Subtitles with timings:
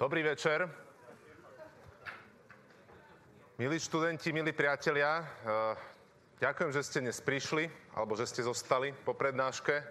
[0.00, 0.64] Dobrý večer.
[3.60, 5.76] Milí študenti, milí priatelia, eh,
[6.40, 9.84] ďakujem, že ste dnes prišli, alebo že ste zostali po prednáške.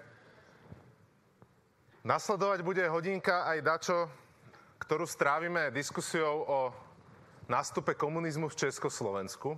[2.02, 4.10] Nasledovať bude hodinka aj dačo,
[4.82, 6.60] ktorú strávime diskusiou o
[7.46, 9.54] nástupe komunizmu v Československu.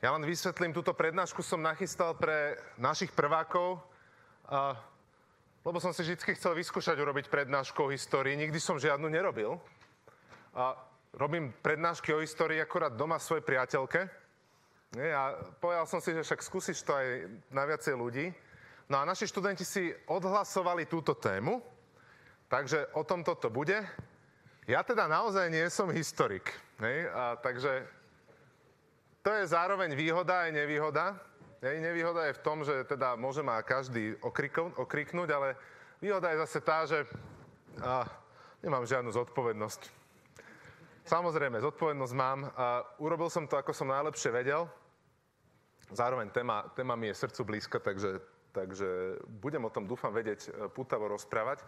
[0.00, 3.84] Ja len vysvetlím, túto prednášku som nachystal pre našich prvákov,
[5.62, 8.34] lebo som si vždy chcel vyskúšať urobiť prednášku o histórii.
[8.34, 9.58] Nikdy som žiadnu nerobil.
[10.58, 10.74] A
[11.14, 14.10] robím prednášky o histórii akorát doma svojej priateľke.
[14.92, 18.28] Nie, a povedal som si, že však skúsiš to aj na viacej ľudí.
[18.92, 21.64] No a naši študenti si odhlasovali túto tému,
[22.50, 23.80] takže o tom toto bude.
[24.68, 27.08] Ja teda naozaj nie som historik, nie?
[27.08, 27.88] A, takže
[29.24, 31.16] to je zároveň výhoda aj nevýhoda.
[31.62, 34.18] Jej nevýhoda je v tom, že teda môže ma každý
[34.74, 35.54] okriknúť, ale
[36.02, 37.06] výhoda je zase tá, že
[37.78, 38.02] a,
[38.66, 39.86] nemám žiadnu zodpovednosť.
[41.06, 42.50] Samozrejme, zodpovednosť mám.
[42.58, 44.66] A urobil som to, ako som najlepšie vedel.
[45.94, 48.18] Zároveň téma, téma mi je srdcu blízka, takže,
[48.50, 51.62] takže budem o tom, dúfam, vedieť e, pútavo rozprávať.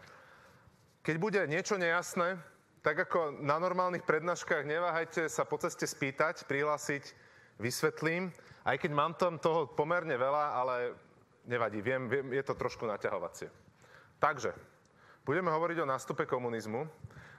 [1.06, 2.34] Keď bude niečo nejasné,
[2.82, 7.14] tak ako na normálnych prednáškach, neváhajte sa po ceste spýtať, prihlásiť,
[7.62, 8.34] vysvetlím.
[8.64, 10.74] Aj keď mám tam toho pomerne veľa, ale
[11.44, 13.52] nevadí, viem, viem, je to trošku naťahovacie.
[14.16, 14.56] Takže,
[15.20, 16.88] budeme hovoriť o nástupe komunizmu,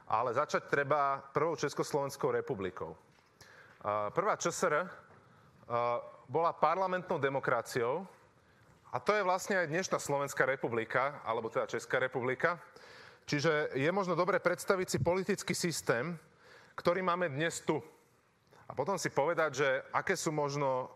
[0.06, 2.94] ale začať treba prvou Československou republikou.
[4.14, 4.86] Prvá ČSR
[6.30, 8.06] bola parlamentnou demokraciou
[8.94, 12.62] a to je vlastne aj dnešná Slovenská republika, alebo teda Česká republika.
[13.26, 16.14] Čiže je možno dobre predstaviť si politický systém,
[16.78, 17.82] ktorý máme dnes tu.
[18.70, 20.94] A potom si povedať, že aké sú možno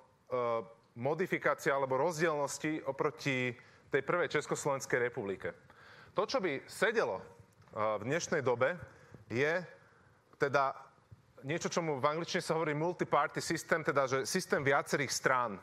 [1.00, 3.56] modifikácia alebo rozdielnosti oproti
[3.90, 5.56] tej prvej Československej republike.
[6.14, 7.26] To, čo by sedelo eh,
[7.98, 8.78] v dnešnej dobe,
[9.32, 9.64] je
[10.38, 10.76] teda
[11.48, 15.56] niečo, čomu v angličtine sa hovorí multi-party systém, teda že systém viacerých strán.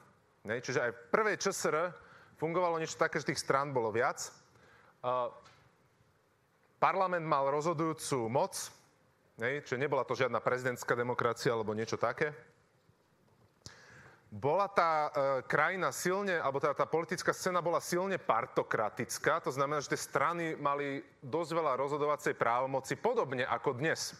[0.47, 1.77] Čiže aj v prvej ČSR
[2.39, 4.31] fungovalo niečo také, že tých strán bolo viac.
[5.03, 5.27] Uh,
[6.79, 8.55] parlament mal rozhodujúcu moc,
[9.43, 9.59] ne?
[9.59, 12.31] čiže nebola to žiadna prezidentská demokracia alebo niečo také
[14.37, 15.11] bola tá e,
[15.49, 20.53] krajina silne, alebo teda tá politická scéna bola silne partokratická, to znamená, že tie strany
[20.61, 24.13] mali dosť veľa rozhodovacej právomoci, podobne ako dnes.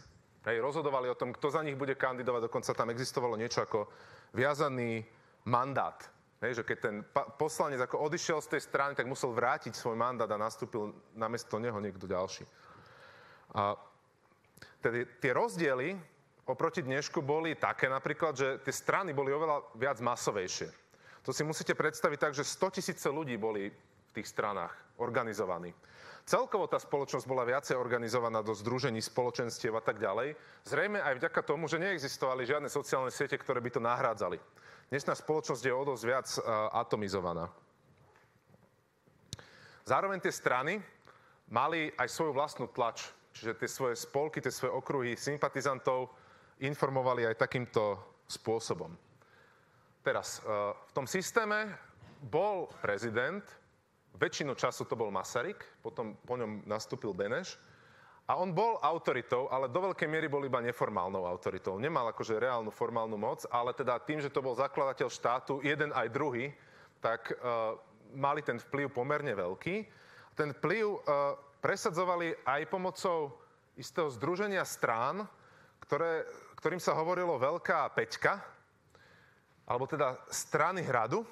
[0.49, 3.91] Hej, rozhodovali o tom, kto za nich bude kandidovať, dokonca tam existovalo niečo ako
[4.33, 5.05] viazaný
[5.45, 6.01] mandát.
[6.41, 6.97] Hej, že keď ten
[7.37, 11.77] poslanec ako odišiel z tej strany, tak musel vrátiť svoj mandát a nastúpil namiesto neho
[11.77, 12.47] niekto ďalší.
[13.53, 13.77] A
[14.81, 15.99] tedy tie rozdiely
[16.47, 20.71] oproti dnešku boli také napríklad, že tie strany boli oveľa viac masovejšie.
[21.27, 24.71] To si musíte predstaviť tak, že 100 tisíce ľudí boli v tých stranách
[25.03, 25.75] organizovaní.
[26.27, 30.35] Celkovo tá spoločnosť bola viacej organizovaná do združení, spoločenstiev a tak ďalej.
[30.67, 34.39] Zrejme aj vďaka tomu, že neexistovali žiadne sociálne siete, ktoré by to nahrádzali.
[34.91, 37.47] Dnešná spoločnosť je o dosť viac uh, atomizovaná.
[39.87, 40.83] Zároveň tie strany
[41.47, 46.11] mali aj svoju vlastnú tlač, čiže tie svoje spolky, tie svoje okruhy sympatizantov,
[46.63, 48.93] informovali aj takýmto spôsobom.
[50.01, 51.77] Teraz, e, v tom systéme
[52.23, 53.43] bol prezident,
[54.17, 57.59] väčšinu času to bol Masaryk, potom po ňom nastúpil Beneš,
[58.27, 61.79] a on bol autoritou, ale do veľkej miery bol iba neformálnou autoritou.
[61.79, 66.11] Nemal akože reálnu formálnu moc, ale teda tým, že to bol zakladateľ štátu, jeden aj
[66.11, 66.51] druhý,
[66.99, 67.79] tak uh,
[68.19, 69.87] mali ten vplyv pomerne veľký.
[70.35, 70.99] Ten vplyv uh,
[71.63, 73.31] presadzovali aj pomocou
[73.79, 75.23] istého združenia strán,
[75.87, 76.27] ktoré
[76.67, 78.43] ktorým sa hovorilo Veľká Peťka,
[79.71, 81.23] alebo teda strany hradu,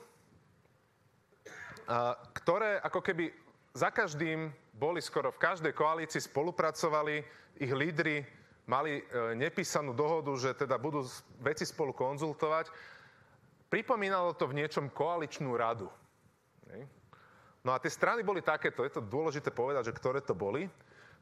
[2.38, 3.34] ktoré ako keby
[3.74, 7.26] za každým boli skoro v každej koalícii, spolupracovali,
[7.58, 8.22] ich lídry
[8.70, 11.02] mali e, nepísanú dohodu, že teda budú
[11.42, 12.70] veci spolu konzultovať.
[13.66, 15.90] Pripomínalo to v niečom koaličnú radu.
[17.66, 20.70] No a tie strany boli takéto, je to dôležité povedať, že ktoré to boli.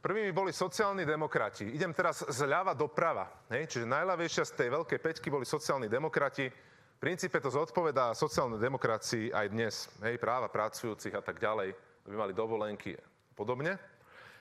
[0.02, 1.70] Prvými boli sociálni demokrati.
[1.70, 3.46] Idem teraz zľava doprava.
[3.54, 3.70] Hej?
[3.70, 6.50] Čiže najľavejšia z tej veľkej peťky boli sociálni demokrati.
[6.50, 9.86] V princípe to zodpovedá sociálnej demokracii aj dnes.
[10.02, 10.18] Hej?
[10.18, 11.70] Práva pracujúcich a tak ďalej,
[12.10, 13.02] aby mali dovolenky a
[13.38, 13.78] podobne.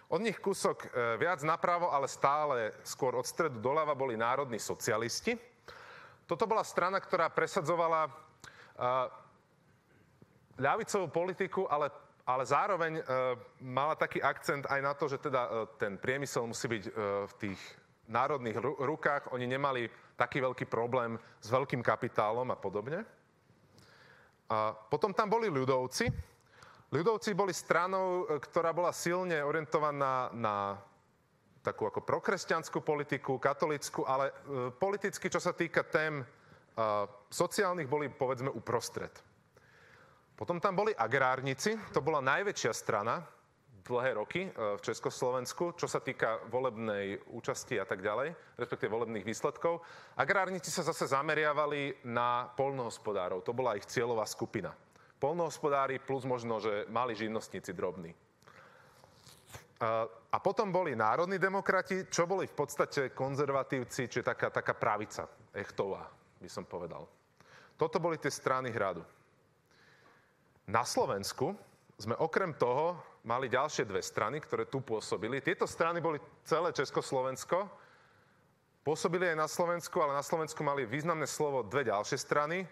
[0.09, 0.87] Od nich kúsok e,
[1.21, 5.37] viac napravo, ale stále skôr od stredu doľava boli národní socialisti.
[6.25, 8.11] Toto bola strana, ktorá presadzovala e,
[10.57, 11.93] ľavicovú politiku, ale
[12.25, 13.03] ale zároveň e,
[13.65, 15.49] mala taký akcent aj na to, že teda e,
[15.81, 16.91] ten priemysel musí byť e,
[17.25, 17.59] v tých
[18.11, 19.33] národných rukách.
[19.33, 19.89] Oni nemali
[20.19, 23.01] taký veľký problém s veľkým kapitálom a podobne.
[24.51, 26.11] A potom tam boli ľudovci.
[26.91, 30.75] Ľudovci boli stranou, ktorá bola silne orientovaná na
[31.63, 34.35] takú ako prokresťanskú politiku, katolickú, ale
[34.75, 36.19] politicky, čo sa týka tém
[37.31, 39.30] sociálnych, boli povedzme uprostred.
[40.41, 43.21] Potom tam boli agrárnici, to bola najväčšia strana
[43.85, 49.21] dlhé roky e, v Československu, čo sa týka volebnej účasti a tak ďalej, respektíve volebných
[49.21, 49.85] výsledkov.
[50.17, 54.73] Agrárnici sa zase zameriavali na polnohospodárov, to bola ich cieľová skupina.
[55.21, 58.09] Polnohospodári plus možno, že mali živnostníci drobní.
[60.33, 66.09] A potom boli národní demokrati, čo boli v podstate konzervatívci, či taká, taká pravica, echtová,
[66.41, 67.05] by som povedal.
[67.77, 69.05] Toto boli tie strany hradu.
[70.71, 71.51] Na Slovensku
[71.99, 72.95] sme okrem toho
[73.27, 75.43] mali ďalšie dve strany, ktoré tu pôsobili.
[75.43, 76.15] Tieto strany boli
[76.47, 77.67] celé Československo,
[78.79, 82.63] pôsobili aj na Slovensku, ale na Slovensku mali významné slovo dve ďalšie strany.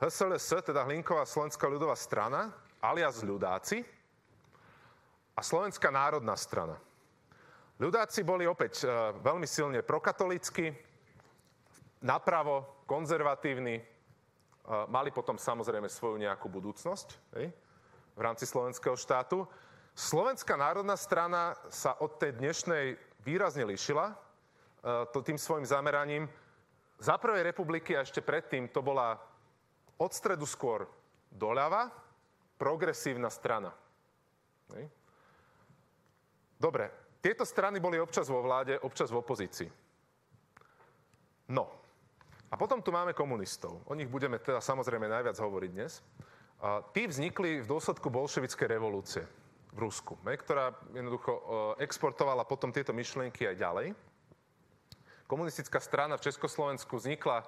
[0.00, 2.48] HSLS, teda Hlinková Slovenská ľudová strana,
[2.80, 3.84] alias ľudáci,
[5.36, 6.80] a Slovenská národná strana.
[7.76, 10.72] Ľudáci boli opäť uh, veľmi silne prokatolícky,
[12.00, 13.84] napravo, konzervatívni,
[14.90, 17.08] mali potom samozrejme svoju nejakú budúcnosť
[17.38, 17.54] hej,
[18.16, 19.46] v rámci slovenského štátu.
[19.96, 26.28] Slovenská národná strana sa od tej dnešnej výrazne líšila uh, to tým svojim zameraním.
[26.98, 29.16] Za prvej republiky a ešte predtým to bola
[29.96, 30.84] od stredu skôr
[31.32, 31.92] doľava
[32.56, 33.72] progresívna strana.
[34.74, 34.88] Hej.
[36.56, 36.88] Dobre,
[37.20, 39.68] tieto strany boli občas vo vláde, občas v opozícii.
[41.52, 41.85] No,
[42.46, 43.82] a potom tu máme komunistov.
[43.90, 45.98] O nich budeme teda samozrejme najviac hovoriť dnes.
[46.62, 49.26] A tí vznikli v dôsledku bolševickej revolúcie
[49.76, 51.42] v Rusku, ktorá jednoducho e,
[51.84, 53.86] exportovala potom tieto myšlienky aj ďalej.
[55.28, 57.44] Komunistická strana v Československu vznikla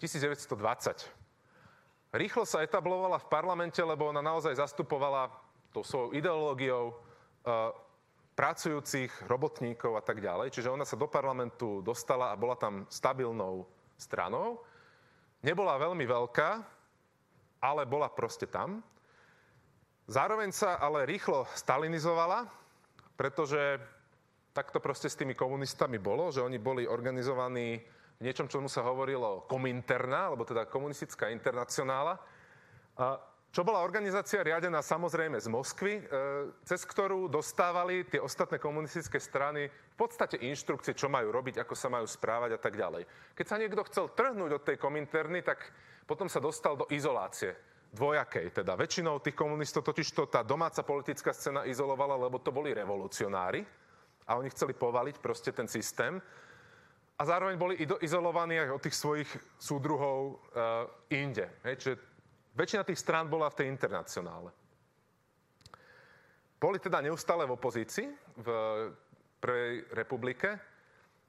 [0.00, 2.16] 1920.
[2.16, 5.28] Rýchlo sa etablovala v parlamente, lebo ona naozaj zastupovala
[5.74, 6.94] tou svojou ideológiou e,
[8.32, 10.54] pracujúcich, robotníkov a tak ďalej.
[10.54, 14.60] Čiže ona sa do parlamentu dostala a bola tam stabilnou stranou.
[15.42, 16.50] Nebola veľmi veľká,
[17.60, 18.80] ale bola proste tam.
[20.06, 22.46] Zároveň sa ale rýchlo stalinizovala,
[23.18, 23.80] pretože
[24.54, 27.82] takto proste s tými komunistami bolo, že oni boli organizovaní
[28.16, 32.16] v niečom, čomu sa hovorilo kominterna, alebo teda komunistická internacionála.
[32.96, 33.20] A
[33.56, 36.02] čo bola organizácia riadená samozrejme z Moskvy, e,
[36.60, 41.88] cez ktorú dostávali tie ostatné komunistické strany v podstate inštrukcie, čo majú robiť, ako sa
[41.88, 43.08] majú správať a tak ďalej.
[43.32, 45.72] Keď sa niekto chcel trhnúť od tej kominterny, tak
[46.04, 47.56] potom sa dostal do izolácie
[47.96, 48.60] dvojakej.
[48.60, 53.64] Teda väčšinou tých komunistov totiž to tá domáca politická scéna izolovala, lebo to boli revolucionári
[54.28, 56.20] a oni chceli povaliť proste ten systém.
[57.16, 61.48] A zároveň boli izolovaní aj od tých svojich súdruhov uh, inde.
[61.64, 62.15] Hej, čiže
[62.56, 64.48] Väčšina tých strán bola v tej internacionále.
[66.56, 68.08] Boli teda neustále v opozícii
[68.40, 68.48] v
[69.36, 70.48] Prvej republike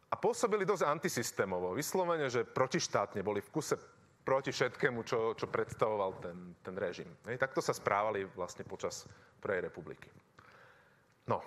[0.08, 1.76] a pôsobili dosť antisystémovo.
[1.76, 3.76] Vyslovene, že protištátne boli v kuse
[4.24, 7.12] proti všetkému, čo, čo predstavoval ten, ten režim.
[7.28, 9.04] Hej, takto sa správali vlastne počas
[9.44, 10.08] Prvej republiky.
[11.28, 11.44] No,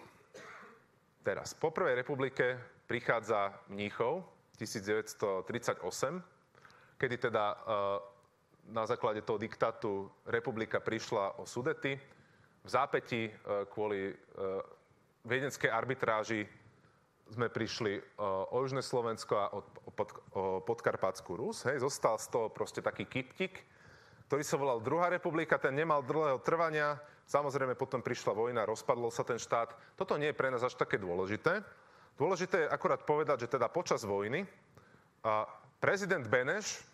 [1.24, 4.28] teraz, po Prvej republike prichádza Mníchov
[4.60, 5.80] 1938,
[7.00, 7.56] kedy teda uh,
[8.70, 11.98] na základe toho diktátu republika prišla o Sudety.
[12.62, 13.32] V zápäti e,
[13.66, 14.14] kvôli e,
[15.26, 16.46] viedenskej arbitráži
[17.30, 19.60] sme prišli e, o Južné Slovensko a o,
[19.90, 20.62] pod, o
[21.34, 21.66] Rus.
[21.66, 21.82] Hej.
[21.82, 23.66] Zostal z toho proste taký kyptik,
[24.30, 26.98] ktorý sa volal Druhá republika, ten nemal dlhého trvania.
[27.26, 29.74] Samozrejme potom prišla vojna, rozpadlo sa ten štát.
[29.98, 31.62] Toto nie je pre nás až také dôležité.
[32.18, 34.44] Dôležité je akorát povedať, že teda počas vojny
[35.24, 35.48] a
[35.80, 36.89] prezident Beneš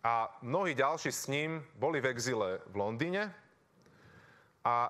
[0.00, 3.34] a mnohí ďalší s ním boli v exile v Londýne
[4.64, 4.88] a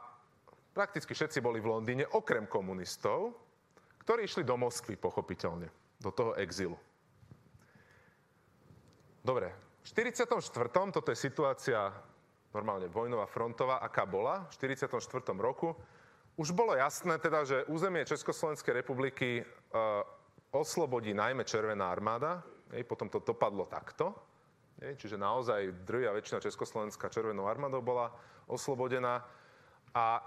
[0.71, 3.35] prakticky všetci boli v Londýne, okrem komunistov,
[4.07, 5.67] ktorí išli do Moskvy, pochopiteľne,
[5.99, 6.79] do toho exilu.
[9.21, 9.53] Dobre,
[9.83, 10.31] v 44.
[10.71, 11.91] toto je situácia
[12.55, 14.91] normálne vojnová frontová, aká bola v 44.
[15.39, 15.75] roku.
[16.39, 19.43] Už bolo jasné teda, že územie Československej republiky e,
[20.51, 24.15] oslobodí najmä Červená armáda, Ej, potom to dopadlo takto.
[24.81, 28.09] Čiže naozaj drvia väčšina Československá červenou armádou bola
[28.49, 29.21] oslobodená.
[29.93, 30.25] A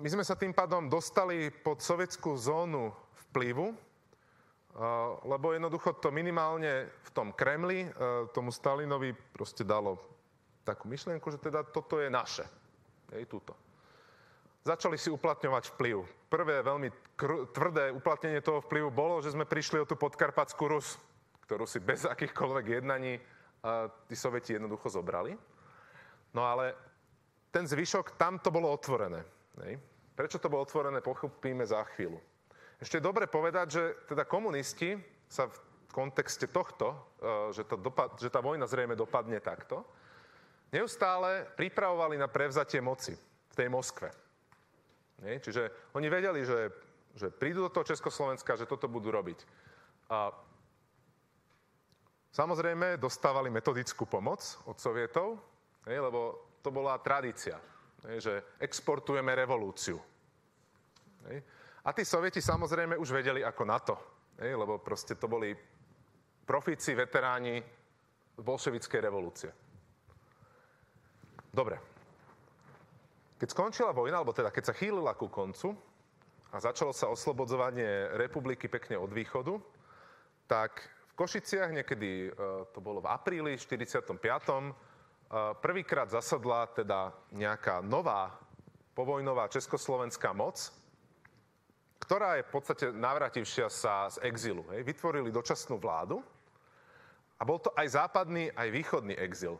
[0.00, 2.96] my sme sa tým pádom dostali pod sovietskú zónu
[3.28, 3.76] vplyvu,
[5.26, 7.90] lebo jednoducho to minimálne v tom Kremli
[8.32, 10.00] tomu Stalinovi proste dalo
[10.64, 12.46] takú myšlienku, že teda toto je naše.
[13.12, 13.52] Hej, túto.
[14.62, 15.96] Začali si uplatňovať vplyv.
[16.30, 16.88] Prvé veľmi
[17.18, 20.96] kr- tvrdé uplatnenie toho vplyvu bolo, že sme prišli o tú podkarpatskú Rus,
[21.48, 23.18] ktorú si bez akýchkoľvek jednaní
[24.08, 25.36] tí sovieti jednoducho zobrali.
[26.32, 26.74] No ale
[27.50, 29.20] ten zvyšok, tam to bolo otvorené.
[29.58, 29.76] Nej?
[30.14, 32.20] Prečo to bolo otvorené, pochopíme za chvíľu.
[32.80, 34.96] Ešte je dobre povedať, že teda komunisti
[35.28, 35.56] sa v
[35.92, 39.84] kontexte tohto, e, že, to dopad, že tá vojna zrejme dopadne takto,
[40.72, 43.12] neustále pripravovali na prevzatie moci
[43.50, 44.08] v tej Moskve.
[45.20, 45.42] Nie?
[45.42, 46.72] Čiže oni vedeli, že,
[47.18, 49.44] že prídu do toho Československa, že toto budú robiť.
[50.08, 50.32] A
[52.30, 55.38] samozrejme dostávali metodickú pomoc od sovietov,
[55.86, 57.58] lebo to bola tradícia,
[58.18, 59.98] že exportujeme revolúciu.
[61.84, 63.96] A tí sovieti samozrejme už vedeli ako na to,
[64.40, 65.52] lebo proste to boli
[66.44, 67.62] profíci, veteráni
[68.40, 69.50] bolševickej revolúcie.
[71.50, 71.76] Dobre.
[73.40, 75.72] Keď skončila vojna, alebo teda keď sa chýlila ku koncu
[76.52, 79.56] a začalo sa oslobodzovanie republiky pekne od východu,
[80.44, 84.14] tak v Košiciach niekedy, e, to bolo v apríli 45.
[84.14, 84.72] E,
[85.58, 88.38] prvýkrát zasadla teda nejaká nová
[88.94, 90.70] povojnová československá moc,
[92.00, 94.66] ktorá je v podstate navrativšia sa z exilu.
[94.74, 94.82] Hej.
[94.86, 96.22] Vytvorili dočasnú vládu
[97.38, 99.58] a bol to aj západný, aj východný exil.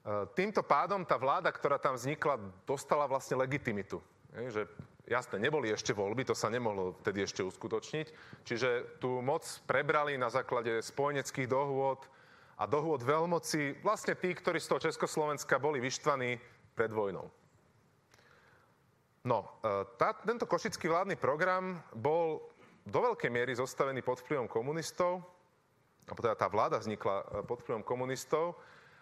[0.00, 4.00] E, týmto pádom tá vláda, ktorá tam vznikla, dostala vlastne legitimitu.
[4.48, 4.64] že
[5.10, 8.06] jasné, neboli ešte voľby, to sa nemohlo vtedy ešte uskutočniť.
[8.46, 12.06] Čiže tú moc prebrali na základe spojeneckých dohôd
[12.54, 16.38] a dohôd veľmoci vlastne tí, ktorí z toho Československa boli vyštvaní
[16.78, 17.26] pred vojnou.
[19.26, 22.40] No, e, tá, tento košický vládny program bol
[22.88, 25.20] do veľkej miery zostavený pod vplyvom komunistov,
[26.08, 28.56] alebo teda tá vláda vznikla e, pod vplyvom komunistov,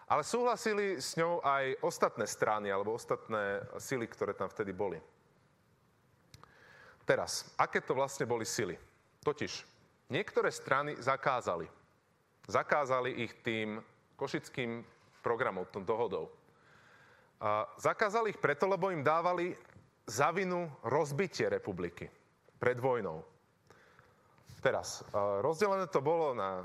[0.09, 4.97] ale súhlasili s ňou aj ostatné strany alebo ostatné sily, ktoré tam vtedy boli.
[7.09, 8.77] Teraz, aké to vlastne boli sily?
[9.25, 9.65] Totiž,
[10.13, 11.65] niektoré strany zakázali.
[12.45, 13.81] Zakázali ich tým
[14.13, 14.85] košickým
[15.25, 16.29] programom, tom dohodou.
[17.41, 19.57] A zakázali ich preto, lebo im dávali
[20.05, 22.05] za vinu rozbitie republiky
[22.61, 23.25] pred vojnou.
[24.61, 25.01] Teraz,
[25.41, 26.61] rozdelené to bolo na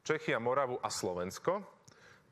[0.00, 1.74] Čechy a Moravu a Slovensko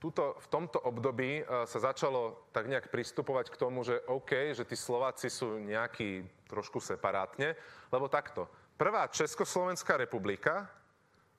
[0.03, 4.67] tuto, v tomto období uh, sa začalo tak nejak pristupovať k tomu, že OK, že
[4.67, 7.57] tí Slováci sú nejakí trošku separátne,
[7.89, 8.45] lebo takto.
[8.77, 10.69] Prvá Československá republika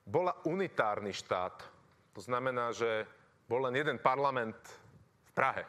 [0.02, 1.62] bola unitárny štát.
[2.18, 3.06] To znamená, že
[3.46, 4.58] bol len jeden parlament
[5.28, 5.64] v Prahe.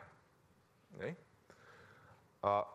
[0.97, 1.13] Nie?
[2.41, 2.65] A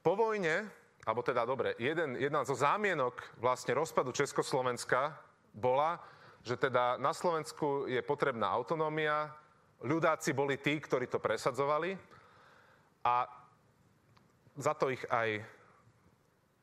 [0.00, 0.68] po vojne,
[1.04, 5.16] alebo teda dobre, jeden, jedna zo zámienok vlastne rozpadu Československa
[5.56, 6.00] bola,
[6.46, 9.32] že teda na Slovensku je potrebná autonómia,
[9.82, 11.96] ľudáci boli tí, ktorí to presadzovali
[13.02, 13.26] a
[14.56, 15.55] za to ich aj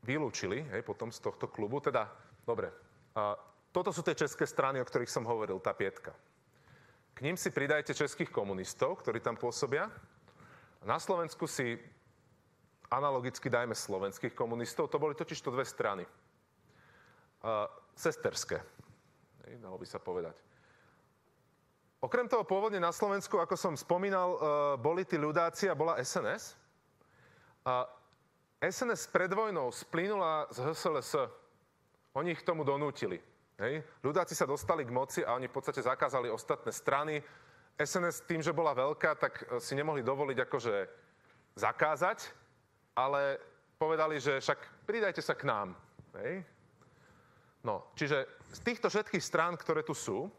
[0.04, 1.80] vylúčili hej, potom z tohto klubu.
[1.80, 2.12] Teda,
[2.44, 2.70] dobre,
[3.16, 3.40] a
[3.74, 6.14] toto sú tie české strany, o ktorých som hovoril, tá pietka.
[7.14, 9.90] K ním si pridajte českých komunistov, ktorí tam pôsobia.
[10.84, 11.80] Na Slovensku si
[12.92, 14.92] analogicky dajme slovenských komunistov.
[14.92, 16.06] To boli totiž to dve strany.
[17.44, 17.68] Uh,
[17.98, 18.62] sesterské,
[19.62, 20.38] dalo by sa povedať.
[22.04, 24.38] Okrem toho pôvodne na Slovensku, ako som spomínal, e,
[24.76, 26.60] boli tí ľudáci a bola SNS.
[27.64, 27.88] A
[28.64, 31.20] SNS pred vojnou splínula z HSLS.
[32.16, 33.20] Oni ich k tomu donútili.
[33.60, 33.84] Hej.
[34.00, 37.20] Ľudáci sa dostali k moci a oni v podstate zakázali ostatné strany.
[37.76, 40.76] SNS tým, že bola veľká, tak e, si nemohli dovoliť akože
[41.60, 42.32] zakázať,
[42.96, 43.36] ale
[43.76, 45.76] povedali, že však pridajte sa k nám.
[46.24, 46.48] Hej.
[47.68, 50.32] No, čiže z týchto všetkých strán, ktoré tu sú,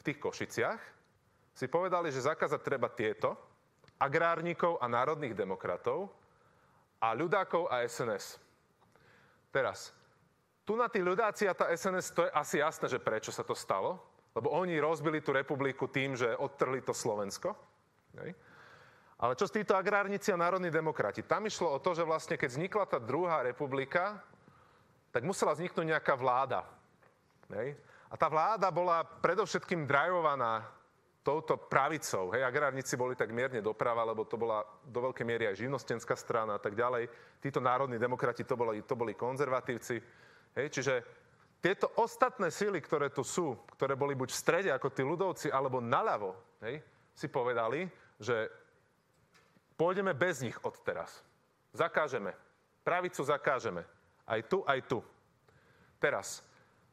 [0.00, 0.80] v tých Košiciach,
[1.52, 3.36] si povedali, že zakázať treba tieto,
[4.00, 6.21] agrárnikov a národných demokratov
[7.02, 8.38] a ľudákov a SNS.
[9.50, 9.90] Teraz,
[10.62, 13.58] tu na tí ľudáci a tá SNS, to je asi jasné, že prečo sa to
[13.58, 13.98] stalo,
[14.32, 17.52] lebo oni rozbili tú republiku tým, že odtrhli to Slovensko.
[19.18, 21.26] Ale čo z títo agrárnici a národní demokrati?
[21.26, 24.22] Tam išlo o to, že vlastne keď vznikla tá druhá republika,
[25.10, 26.64] tak musela vzniknúť nejaká vláda.
[28.08, 30.64] A tá vláda bola predovšetkým drajovaná
[31.22, 32.34] touto pravicou.
[32.34, 36.58] Hej, agrárnici boli tak mierne doprava, lebo to bola do veľkej miery aj živnostenská strana
[36.58, 37.06] a tak ďalej.
[37.38, 40.02] Títo národní demokrati to boli, to boli konzervatívci.
[40.58, 40.94] Hej, čiže
[41.62, 45.78] tieto ostatné síly, ktoré tu sú, ktoré boli buď v strede ako tí ľudovci, alebo
[45.78, 46.34] naľavo,
[46.66, 46.82] hej,
[47.14, 47.86] si povedali,
[48.18, 48.50] že
[49.78, 51.22] pôjdeme bez nich od teraz.
[51.70, 52.34] Zakážeme.
[52.82, 53.86] Pravicu zakážeme.
[54.26, 54.98] Aj tu, aj tu.
[56.02, 56.42] Teraz,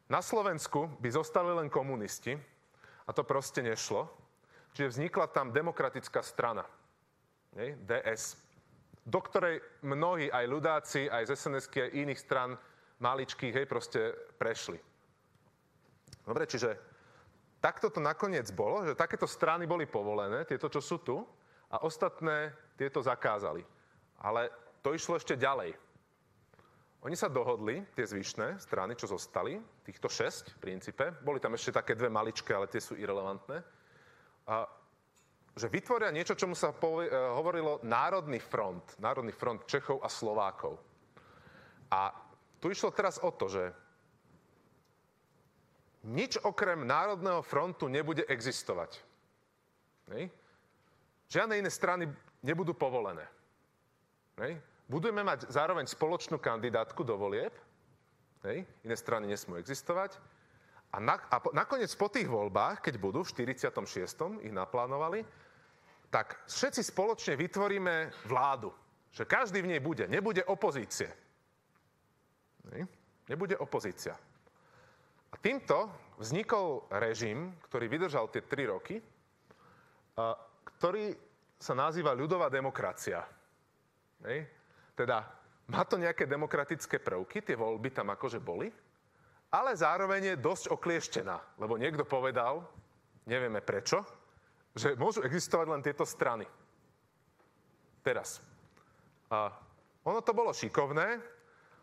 [0.05, 2.37] na Slovensku by zostali len komunisti
[3.05, 4.05] a to proste nešlo.
[4.79, 6.63] Čiže vznikla tam demokratická strana,
[7.51, 7.75] nie?
[7.83, 8.39] DS,
[9.03, 12.55] do ktorej mnohí aj ľudáci, aj z sns aj iných stran
[13.03, 14.79] maličkých, hej, proste prešli.
[16.23, 16.79] Dobre, čiže
[17.59, 21.27] takto to nakoniec bolo, že takéto strany boli povolené, tieto, čo sú tu,
[21.67, 23.67] a ostatné tieto zakázali.
[24.23, 24.47] Ale
[24.79, 25.75] to išlo ešte ďalej.
[27.03, 31.75] Oni sa dohodli, tie zvyšné strany, čo zostali, týchto šesť v princípe, boli tam ešte
[31.75, 33.75] také dve maličké, ale tie sú irrelevantné,
[35.59, 40.79] že vytvoria niečo, čomu sa povie, hovorilo Národný front, Národný front Čechov a Slovákov.
[41.91, 42.13] A
[42.63, 43.63] tu išlo teraz o to, že
[46.07, 49.03] nič okrem Národného frontu nebude existovať.
[50.15, 50.31] Hej?
[51.27, 52.07] Žiadne iné strany
[52.39, 53.27] nebudú povolené.
[54.39, 54.57] Hej?
[54.89, 57.53] Budeme mať zároveň spoločnú kandidátku do volieb,
[58.47, 58.63] hej?
[58.81, 60.17] iné strany nesmú existovať.
[60.89, 64.41] A, na, a po, nakoniec po tých voľbách, keď budú, v 46.
[64.41, 65.21] ich naplánovali,
[66.09, 68.73] tak všetci spoločne vytvoríme vládu.
[69.13, 70.09] Že každý v nej bude.
[70.09, 71.09] Nebude opozície.
[73.29, 74.17] Nebude opozícia.
[75.29, 78.97] A týmto vznikol režim, ktorý vydržal tie tri roky,
[80.17, 80.33] a,
[80.77, 81.13] ktorý
[81.59, 83.21] sa nazýva ľudová demokracia.
[84.95, 85.27] Teda
[85.69, 88.71] má to nejaké demokratické prvky, tie voľby tam akože boli,
[89.49, 92.61] ale zároveň je dosť oklieštená, lebo niekto povedal,
[93.25, 94.05] nevieme prečo,
[94.77, 96.45] že môžu existovať len tieto strany.
[98.05, 98.39] Teraz.
[99.33, 99.49] A
[100.05, 101.19] ono to bolo šikovné,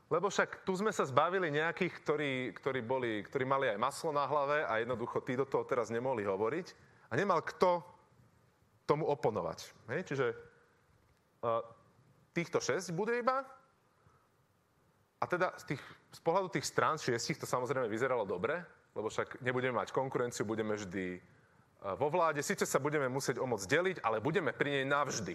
[0.07, 4.23] lebo však tu sme sa zbavili nejakých, ktorí, ktorí, boli, ktorí mali aj maslo na
[4.23, 6.67] hlave a jednoducho tí do toho teraz nemohli hovoriť
[7.11, 7.83] a nemal kto
[8.87, 9.67] tomu oponovať.
[9.91, 10.01] Hej?
[10.07, 11.59] Čiže uh,
[12.31, 13.43] týchto šesť bude iba.
[15.17, 15.83] A teda z, tých,
[16.13, 18.61] z pohľadu tých strán šiestich to samozrejme vyzeralo dobre,
[18.93, 21.21] lebo však nebudeme mať konkurenciu, budeme vždy e,
[21.97, 22.45] vo vláde.
[22.45, 25.35] Sice sa budeme musieť o moc deliť, ale budeme pri nej navždy.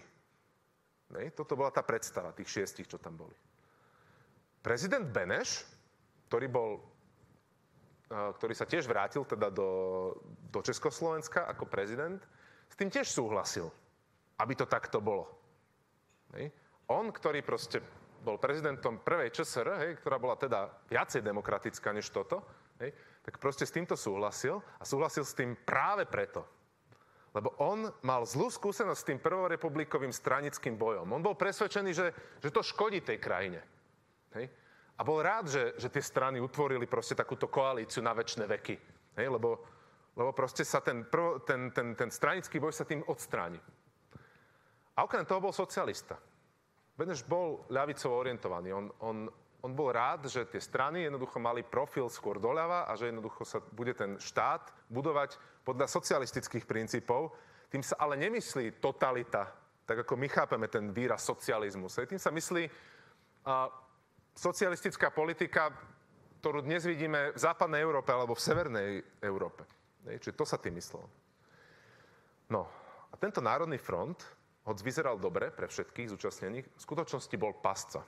[1.17, 1.33] Nej?
[1.33, 3.33] Toto bola tá predstava tých šiestich, čo tam boli.
[4.61, 5.65] Prezident Beneš,
[6.29, 6.81] ktorý bol e,
[8.37, 10.13] ktorý sa tiež vrátil teda do,
[10.53, 12.21] do Československa ako prezident,
[12.69, 13.67] s tým tiež súhlasil,
[14.37, 15.27] aby to takto bolo.
[16.87, 17.83] On, ktorý proste
[18.21, 22.45] bol prezidentom prvej ČSR, hej, ktorá bola teda viacej demokratická než toto,
[22.77, 22.93] hej,
[23.25, 26.45] tak proste s týmto súhlasil a súhlasil s tým práve preto.
[27.31, 31.07] Lebo on mal zlú skúsenosť s tým prvorepublikovým stranickým bojom.
[31.15, 32.07] On bol presvedčený, že,
[32.43, 33.63] že to škodí tej krajine.
[34.35, 34.51] Hej?
[34.99, 38.75] A bol rád, že, že tie strany utvorili proste takúto koalíciu na väčšie veky.
[39.15, 39.27] Hej?
[39.31, 39.63] Lebo,
[40.11, 43.63] lebo proste sa ten, prv, ten, ten, ten stranický boj sa tým odstráni.
[44.99, 46.19] A okrem toho bol socialista.
[47.01, 48.69] Beneš bol ľavicovo orientovaný.
[48.77, 49.25] On, on,
[49.65, 53.57] on bol rád, že tie strany jednoducho mali profil skôr doľava a že jednoducho sa
[53.73, 57.33] bude ten štát budovať podľa socialistických princípov.
[57.73, 59.49] Tým sa ale nemyslí totalita,
[59.89, 61.97] tak ako my chápeme ten výraz socializmus.
[62.05, 62.69] Tým sa myslí
[63.49, 63.65] a,
[64.37, 65.73] socialistická politika,
[66.41, 68.89] ktorú dnes vidíme v západnej Európe alebo v severnej
[69.25, 69.65] Európe.
[70.05, 71.09] Čiže to sa tým myslelo.
[72.49, 72.69] No
[73.09, 78.05] a tento Národný front hoď vyzeral dobre pre všetkých zúčastnených, v skutočnosti bol pasca.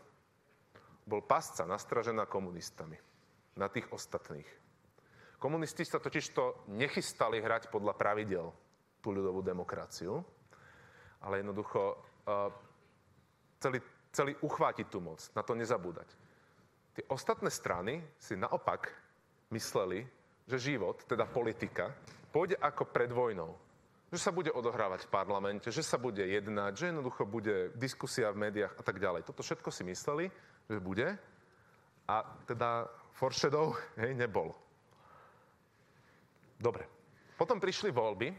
[1.03, 2.95] Bol pasca nastražená komunistami
[3.57, 4.47] na tých ostatných.
[5.41, 8.47] Komunisti sa totiž to nechystali hrať podľa pravidel
[9.03, 10.23] tú ľudovú demokraciu,
[11.19, 12.47] ale jednoducho uh,
[13.59, 13.83] chceli,
[14.15, 16.07] chceli uchvátiť tú moc, na to nezabúdať.
[16.95, 18.87] Tie ostatné strany si naopak
[19.51, 20.07] mysleli,
[20.47, 21.91] že život, teda politika,
[22.31, 23.51] pôjde ako pred vojnou
[24.13, 28.45] že sa bude odohrávať v parlamente, že sa bude jednať, že jednoducho bude diskusia v
[28.45, 29.25] médiách a tak ďalej.
[29.25, 30.29] Toto všetko si mysleli,
[30.69, 31.17] že bude
[32.05, 32.85] a teda
[33.17, 34.53] foreshadow hej, nebol.
[36.61, 36.85] Dobre.
[37.33, 38.35] Potom prišli voľby e,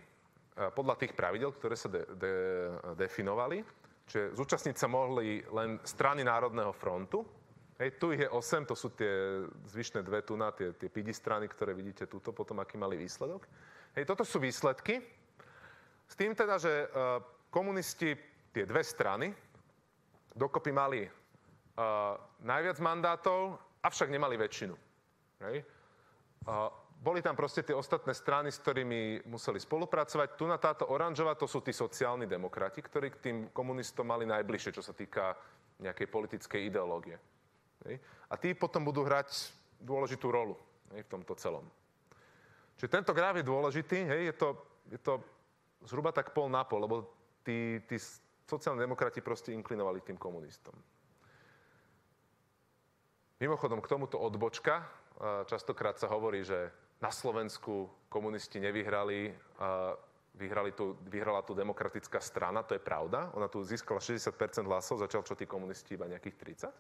[0.71, 3.67] podľa tých pravidel, ktoré sa de- de- definovali.
[4.07, 7.27] Čiže zúčastniť sa mohli len strany Národného frontu.
[7.83, 11.11] Hej, tu ich je 8, to sú tie zvyšné dve tu na tie, tie pidi
[11.11, 13.43] strany, ktoré vidíte túto, potom aký mali výsledok.
[13.99, 15.24] Hej, toto sú výsledky.
[16.09, 16.87] S tým teda, že e,
[17.51, 18.15] komunisti,
[18.55, 19.35] tie dve strany,
[20.35, 24.75] dokopy mali uh, najviac mandátov, avšak nemali väčšinu.
[25.47, 25.63] Hej?
[27.05, 30.41] Boli tam proste tie ostatné strany, s ktorými museli spolupracovať.
[30.41, 34.75] Tu na táto oranžová, to sú tí sociálni demokrati, ktorí k tým komunistom mali najbližšie,
[34.75, 35.37] čo sa týka
[35.83, 37.19] nejakej politickej ideológie.
[37.85, 38.01] Hej?
[38.31, 39.53] A tí potom budú hrať
[39.85, 40.57] dôležitú rolu
[40.97, 41.67] hej, v tomto celom.
[42.81, 44.49] Čiže tento gráf je dôležitý, hej, je to,
[44.89, 45.13] je to
[45.85, 46.97] zhruba tak pol na pol, lebo
[47.45, 47.97] tí, tí
[48.49, 50.75] sociálni demokrati proste inklinovali tým komunistom.
[53.41, 54.89] Mimochodom, k tomuto odbočka.
[55.47, 59.35] Častokrát sa hovorí, že na Slovensku komunisti nevyhrali,
[60.35, 63.31] vyhrali tu, vyhrala tu demokratická strana, to je pravda.
[63.35, 66.73] Ona tu získala 60% hlasov, začal čo tí komunisti iba nejakých 30.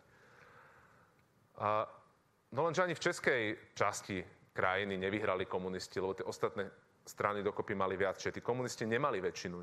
[1.61, 1.87] A,
[2.51, 3.43] no lenže ani v českej
[3.75, 6.71] časti krajiny nevyhrali komunisti, lebo tie ostatné
[7.05, 9.57] strany dokopy mali viac, čiže tí komunisti nemali väčšinu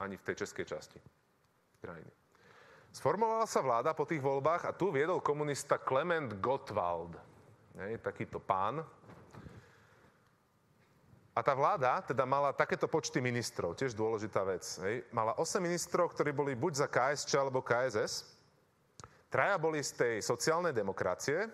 [0.00, 0.98] ani v tej českej časti
[1.80, 2.12] krajiny.
[2.92, 7.16] Sformovala sa vláda po tých voľbách a tu viedol komunista Klement Gottwald.
[7.76, 8.80] Hej, takýto pán.
[11.36, 14.64] A tá vláda teda mala takéto počty ministrov, tiež dôležitá vec.
[14.80, 15.04] Hej.
[15.12, 18.24] Mala 8 ministrov, ktorí boli buď za KSČ alebo KSS.
[19.28, 21.44] Traja boli z tej sociálnej demokracie.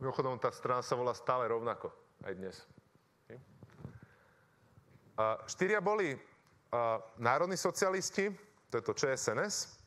[0.00, 1.92] Mimochodom, tá strana sa volá stále rovnako,
[2.24, 2.56] aj dnes.
[5.46, 6.18] Štyria boli
[7.22, 8.34] národní socialisti,
[8.70, 9.84] to je to ČSNS,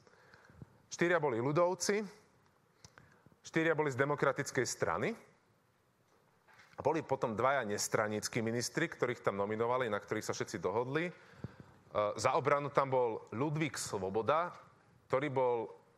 [0.87, 1.99] Štyria boli ľudovci,
[3.43, 5.11] štyria boli z demokratickej strany
[6.75, 11.11] a boli potom dvaja nestraníckí ministri, ktorých tam nominovali, na ktorých sa všetci dohodli.
[12.15, 14.55] Za obranu tam bol Ludvík Svoboda,
[15.11, 15.55] ktorý bol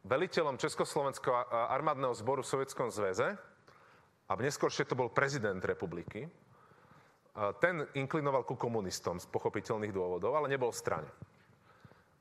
[0.10, 1.38] veliteľom Československého
[1.70, 3.38] armádneho zboru v Sovietskom zväze
[4.26, 6.26] a neskôršie to bol prezident republiky.
[7.36, 11.10] E, ten inklinoval ku komunistom z pochopiteľných dôvodov, ale nebol v strane.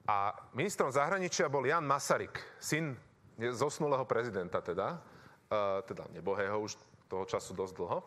[0.09, 2.97] A ministrom zahraničia bol Jan Masaryk, syn
[3.39, 4.99] zosnulého prezidenta teda,
[5.53, 6.81] uh, teda nebohého už
[7.13, 7.99] toho času dosť dlho.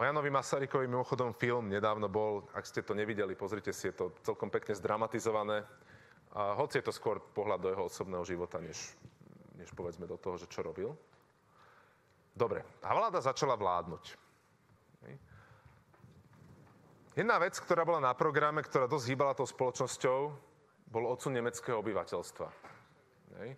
[0.00, 4.16] O Janovi Masarykovi mimochodom film nedávno bol, ak ste to nevideli, pozrite si, je to
[4.26, 5.62] celkom pekne zdramatizované.
[6.32, 8.96] A hoci je to skôr pohľad do jeho osobného života, než,
[9.54, 10.96] než povedzme do toho, že čo robil.
[12.32, 14.04] Dobre, a vláda začala vládnuť.
[17.12, 20.18] Jedna vec, ktorá bola na programe, ktorá dosť hýbala tou spoločnosťou,
[20.88, 22.48] bol odsun nemeckého obyvateľstva.
[23.36, 23.50] Hej.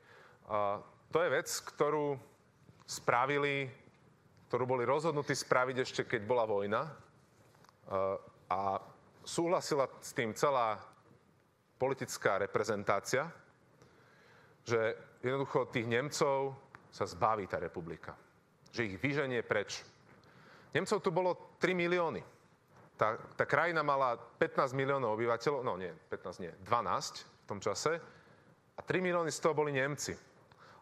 [0.51, 0.83] A
[1.15, 2.19] to je vec, ktorú
[2.83, 3.71] spravili,
[4.51, 6.83] ktorú boli rozhodnutí spraviť ešte, keď bola vojna.
[8.51, 8.83] A,
[9.23, 10.83] súhlasila s tým celá
[11.79, 13.31] politická reprezentácia,
[14.67, 16.59] že jednoducho tých Nemcov
[16.91, 18.19] sa zbaví tá republika.
[18.75, 19.87] Že ich vyženie preč.
[20.75, 22.34] Nemcov tu bolo 3 milióny.
[22.95, 27.99] Tá, tá krajina mala 15 miliónov obyvateľov, no nie, 15 nie, 12 v tom čase
[28.75, 30.15] a 3 milióny z toho boli Nemci.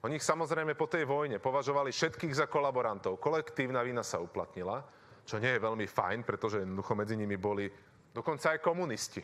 [0.02, 3.22] Oni ich samozrejme po tej vojne považovali všetkých za kolaborantov.
[3.22, 4.82] Kolektívna vina sa uplatnila,
[5.22, 7.70] čo nie je veľmi fajn, pretože jednoducho medzi nimi boli
[8.10, 9.22] dokonca aj komunisti.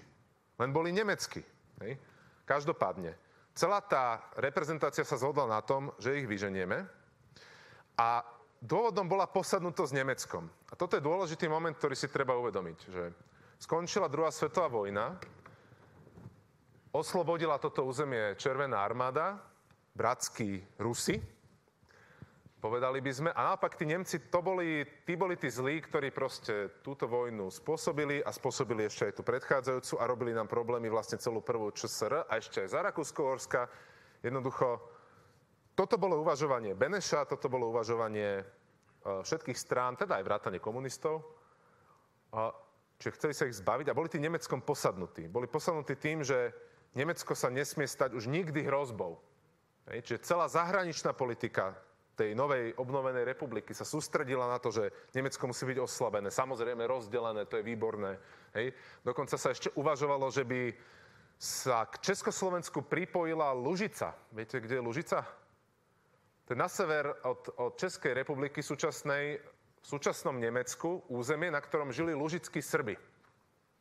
[0.57, 1.43] Len boli nemeckí.
[1.83, 1.93] Hej?
[2.47, 3.13] Každopádne,
[3.53, 6.87] celá tá reprezentácia sa zhodla na tom, že ich vyženieme
[7.99, 8.23] a
[8.63, 10.45] dôvodom bola posadnutosť Nemeckom.
[10.71, 13.05] A toto je dôležitý moment, ktorý si treba uvedomiť, že
[13.59, 15.15] skončila druhá svetová vojna,
[16.91, 19.39] oslobodila toto územie Červená armáda,
[19.95, 21.19] bratskí Rusi,
[22.59, 23.31] povedali by sme.
[23.31, 28.23] A naopak tí Nemci, to boli, tí boli tí zlí, ktorí proste túto vojnu spôsobili
[28.23, 32.33] a spôsobili ešte aj tú predchádzajúcu a robili nám problémy vlastne celú prvú ČSR a
[32.39, 33.71] ešte aj za Rakúsko-Horska.
[34.27, 34.98] Jednoducho
[35.79, 38.45] toto bolo uvažovanie Beneša, toto bolo uvažovanie e,
[39.23, 41.23] všetkých strán, teda aj vrátane komunistov.
[42.99, 45.31] Čiže chceli sa ich zbaviť a boli tí Nemeckom posadnutí.
[45.31, 46.51] Boli posadnutí tým, že
[46.99, 49.23] Nemecko sa nesmie stať už nikdy hrozbou.
[49.87, 51.79] Čiže celá zahraničná politika
[52.19, 57.47] tej novej obnovenej republiky sa sústredila na to, že Nemecko musí byť oslabené, samozrejme rozdelené,
[57.47, 58.19] to je výborné.
[58.59, 58.75] Hej.
[59.07, 60.75] Dokonca sa ešte uvažovalo, že by
[61.39, 64.19] sa k Československu pripojila Lužica.
[64.35, 65.23] Viete, kde je Lužica?
[66.49, 69.37] Na sever od, od Českej republiky súčasnej,
[69.79, 72.97] v súčasnom Nemecku územie, na ktorom žili lužickí Srby.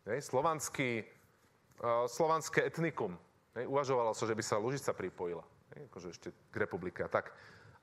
[0.03, 3.15] Slovanský, uh, slovanské etnikum.
[3.55, 5.47] Hej, uvažovalo sa, že by sa Lužica pripojila.
[5.75, 7.07] Hej, akože ešte k republike.
[7.07, 7.31] A tak,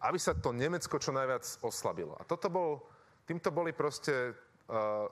[0.05, 2.13] aby sa to Nemecko čo najviac oslabilo.
[2.21, 2.85] A toto bol,
[3.25, 4.37] týmto boli proste
[4.69, 5.09] uh,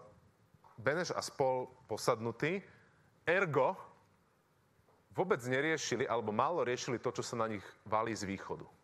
[0.76, 2.60] Beneš a spol posadnutí.
[3.24, 3.72] Ergo
[5.16, 8.81] vôbec neriešili, alebo málo riešili to, čo sa na nich valí z východu.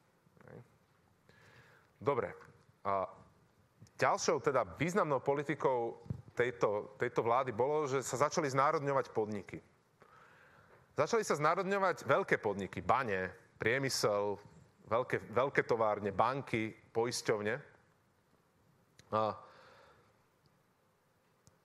[1.99, 2.31] Dobre.
[2.87, 3.11] A
[3.99, 5.99] ďalšou teda významnou politikou
[6.39, 9.59] tejto, tejto vlády bolo, že sa začali znárodňovať podniky.
[10.95, 14.39] Začali sa znárodňovať veľké podniky, bane, priemysel,
[14.87, 17.55] veľké, veľké továrne, banky, poisťovne.
[19.15, 19.23] A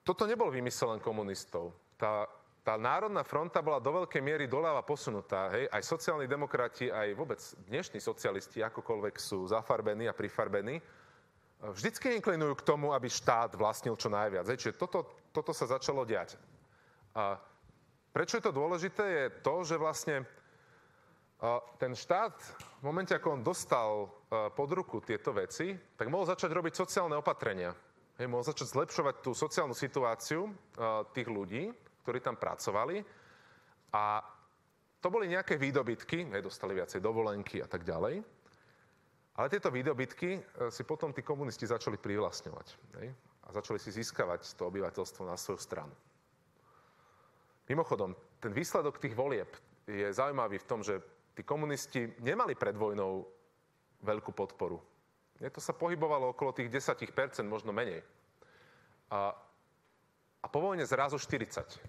[0.03, 1.73] toto nebol vymysel len komunistov.
[1.97, 2.27] Tá,
[2.63, 5.51] tá národná fronta bola do veľkej miery doľava posunutá.
[5.51, 5.67] Hej?
[5.67, 10.79] Aj sociálni demokrati, aj vôbec dnešní socialisti, akokoľvek sú zafarbení a prifarbení,
[11.59, 14.47] vždycky inklinujú k tomu, aby štát vlastnil čo najviac.
[14.47, 14.63] Hej?
[14.63, 16.39] Čiže toto, toto sa začalo diať.
[17.11, 17.35] A
[18.15, 20.23] prečo je to dôležité, je to, že vlastne
[21.75, 22.39] ten štát,
[22.79, 24.07] v momente, ako on dostal
[24.55, 27.75] pod ruku tieto veci, tak mohol začať robiť sociálne opatrenia.
[28.15, 30.47] Hej, mohol začať zlepšovať tú sociálnu situáciu
[31.11, 32.99] tých ľudí, ktorí tam pracovali.
[33.95, 34.19] A
[34.99, 38.23] to boli nejaké výdobytky, dostali viacej dovolenky a tak ďalej.
[39.33, 42.67] Ale tieto výdobytky e, si potom tí komunisti začali privlastňovať.
[43.01, 43.09] Ne?
[43.43, 45.91] A začali si získavať to obyvateľstvo na svoju stranu.
[47.65, 49.49] Mimochodom, ten výsledok tých volieb
[49.89, 51.01] je zaujímavý v tom, že
[51.33, 53.25] tí komunisti nemali pred vojnou
[54.03, 54.77] veľkú podporu.
[55.41, 58.05] Nie, to sa pohybovalo okolo tých 10%, možno menej.
[59.09, 59.33] A
[60.53, 61.81] po vojne zrazu 40.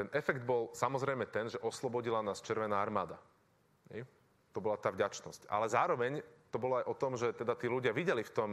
[0.00, 3.20] Ten efekt bol samozrejme ten, že oslobodila nás Červená armáda.
[4.56, 5.52] To bola tá vďačnosť.
[5.52, 8.50] Ale zároveň to bolo aj o tom, že teda tí ľudia videli v tom,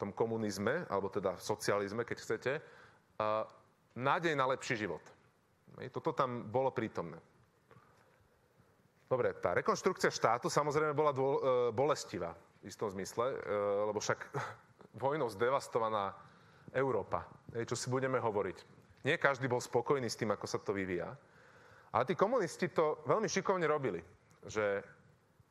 [0.00, 2.52] tom komunizme, alebo teda v socializme, keď chcete,
[3.94, 5.04] nádej na lepší život.
[5.92, 7.20] Toto tam bolo prítomné.
[9.12, 12.32] Dobre, tá rekonštrukcia štátu samozrejme bola dô, e, bolestivá
[12.64, 13.36] v istom zmysle, e,
[13.92, 14.24] lebo však
[15.04, 16.16] vojnou zdevastovaná
[16.72, 18.58] Európa, čo si budeme hovoriť.
[19.04, 21.12] Nie každý bol spokojný s tým, ako sa to vyvíja.
[21.92, 24.00] Ale tí komunisti to veľmi šikovne robili,
[24.48, 24.80] že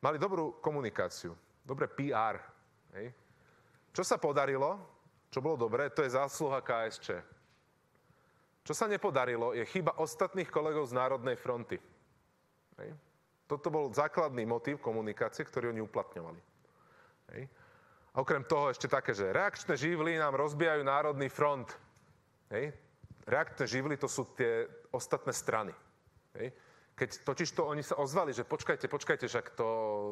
[0.02, 1.30] mali dobrú komunikáciu,
[1.62, 2.42] dobré PR.
[2.98, 3.14] Hej.
[3.94, 4.80] Čo sa podarilo,
[5.30, 7.08] čo bolo dobré, to je zásluha KSČ.
[8.62, 11.78] Čo sa nepodarilo, je chyba ostatných kolegov z Národnej fronty.
[12.82, 12.90] Hej.
[13.46, 16.40] Toto bol základný motív komunikácie, ktorý oni uplatňovali.
[17.36, 17.42] Hej.
[18.12, 21.72] A okrem toho ešte také, že reakčné živly nám rozbijajú Národný front.
[22.52, 22.76] Hej.
[23.24, 25.72] Reakčné živly to sú tie ostatné strany.
[26.36, 26.52] Hej.
[26.92, 29.66] Keď totiž to oni sa ozvali, že počkajte, počkajte, však to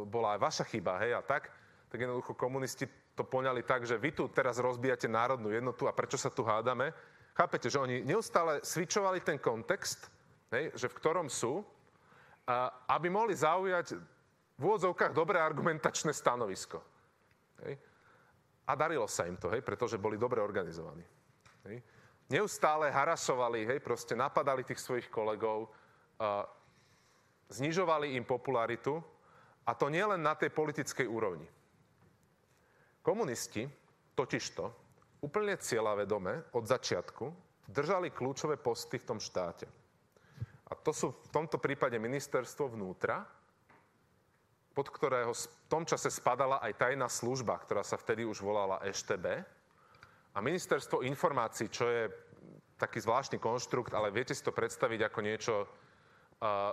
[0.08, 1.52] bola aj vaša chyba, hej, a tak,
[1.92, 6.16] tak jednoducho komunisti to poňali tak, že vy tu teraz rozbijate národnú jednotu a prečo
[6.16, 6.96] sa tu hádame?
[7.36, 10.08] Chápete, že oni neustále svičovali ten kontext,
[10.56, 11.60] hej, že v ktorom sú,
[12.88, 14.00] aby mohli zaujať
[14.56, 16.80] v úvodzovkách dobré argumentačné stanovisko.
[17.60, 17.76] Hej.
[18.70, 21.02] A darilo sa im to, hej, pretože boli dobre organizovaní.
[21.66, 21.82] Hej.
[22.30, 26.46] Neustále harasovali, hej, proste napadali tých svojich kolegov, uh,
[27.50, 29.02] znižovali im popularitu
[29.66, 31.50] a to nielen na tej politickej úrovni.
[33.02, 33.66] Komunisti
[34.14, 34.64] totižto
[35.26, 37.26] úplne cieľavedome od začiatku
[37.66, 39.66] držali kľúčové posty v tom štáte.
[40.70, 43.26] A to sú v tomto prípade ministerstvo vnútra,
[44.70, 49.26] pod ktorého v tom čase spadala aj tajná služba, ktorá sa vtedy už volala EŠTB.
[50.30, 52.06] A ministerstvo informácií, čo je
[52.78, 55.54] taký zvláštny konštrukt, ale viete si to predstaviť ako niečo,
[56.40, 56.72] uh,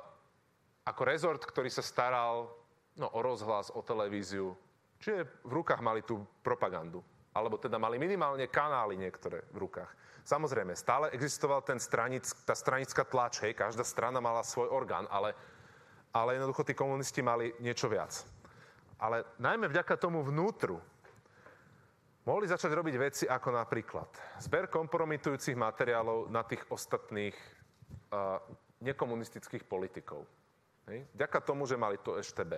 [0.88, 2.48] ako rezort, ktorý sa staral
[2.96, 4.56] no, o rozhlas, o televíziu.
[5.04, 7.04] Čiže v rukách mali tú propagandu.
[7.36, 9.92] Alebo teda mali minimálne kanály niektoré v rukách.
[10.26, 15.38] Samozrejme, stále existoval ten stranic, tá stranická tlač, hej, každá strana mala svoj orgán, ale,
[16.13, 18.24] ale jednoducho tí komunisti mali niečo viac.
[18.98, 20.82] Ale najmä vďaka tomu vnútru
[22.26, 24.10] mohli začať robiť veci ako napríklad
[24.41, 27.36] zber kompromitujúcich materiálov na tých ostatných
[28.12, 28.41] uh,
[28.82, 30.26] nekomunistických politikov.
[30.89, 31.06] Hej.
[31.13, 32.58] Vďaka tomu, že mali to EŠTB.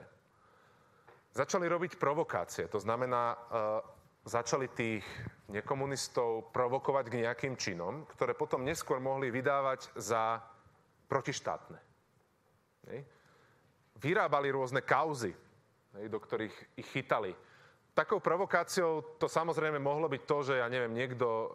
[1.30, 3.84] Začali robiť provokácie, to znamená, uh,
[4.26, 5.06] začali tých
[5.50, 10.42] nekomunistov provokovať k nejakým činom, ktoré potom neskôr mohli vydávať za
[11.10, 11.80] protištátne.
[12.90, 13.00] Hej.
[14.00, 15.36] Vyrábali rôzne kauzy,
[15.92, 17.36] do ktorých ich chytali.
[17.92, 21.48] Takou provokáciou to samozrejme mohlo byť to, že ja neviem, niekto uh,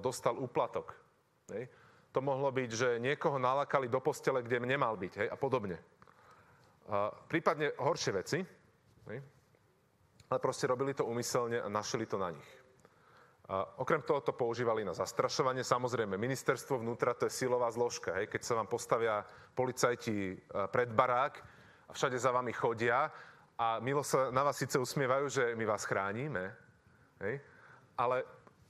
[0.00, 0.96] dostal úplatok.
[2.10, 5.76] To mohlo byť, že niekoho nalakali do postele, kde nemal byť a podobne.
[6.88, 8.38] Uh, prípadne horšie veci.
[9.10, 9.18] Hej
[10.30, 12.50] ale proste robili to umyselne a našli to na nich.
[13.50, 15.66] A okrem toho to používali na zastrašovanie.
[15.66, 18.14] Samozrejme, ministerstvo vnútra to je silová zložka.
[18.14, 18.30] Hej?
[18.30, 19.26] Keď sa vám postavia
[19.58, 20.34] policajti e,
[20.70, 21.42] pred barák
[21.90, 23.10] a všade za vami chodia
[23.58, 26.54] a milo sa na vás síce usmievajú, že my vás chránime,
[27.18, 27.42] hej?
[27.98, 28.22] ale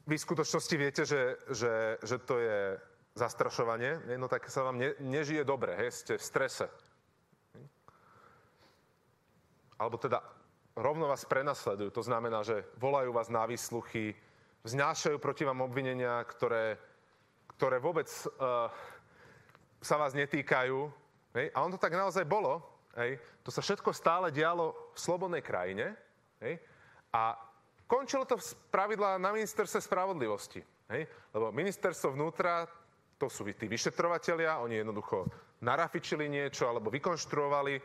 [0.09, 2.81] vy v skutočnosti viete, že, že, že to je
[3.13, 5.93] zastrašovanie, no tak sa vám ne, nežije dobre, hej?
[5.93, 6.67] ste v strese.
[9.77, 10.25] Alebo teda
[10.81, 11.93] rovno vás prenasledujú.
[11.93, 14.17] To znamená, že volajú vás na výsluchy,
[14.65, 16.81] vznášajú proti vám obvinenia, ktoré,
[17.53, 18.73] ktoré vôbec uh,
[19.85, 20.89] sa vás netýkajú.
[21.37, 21.47] Hej?
[21.53, 22.80] A on to tak naozaj bolo.
[23.01, 23.17] Hej?
[23.43, 25.97] To sa všetko stále dialo v slobodnej krajine.
[26.45, 26.61] Hej?
[27.17, 27.35] A
[27.89, 28.37] končilo to
[28.69, 30.61] pravidla na ministerstve spravodlivosti.
[30.93, 31.09] Hej?
[31.33, 32.69] Lebo ministerstvo vnútra,
[33.17, 35.25] to sú tí vyšetrovatelia, oni jednoducho
[35.65, 37.81] narafičili niečo alebo vykonštruovali,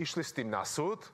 [0.00, 1.04] išli s tým na súd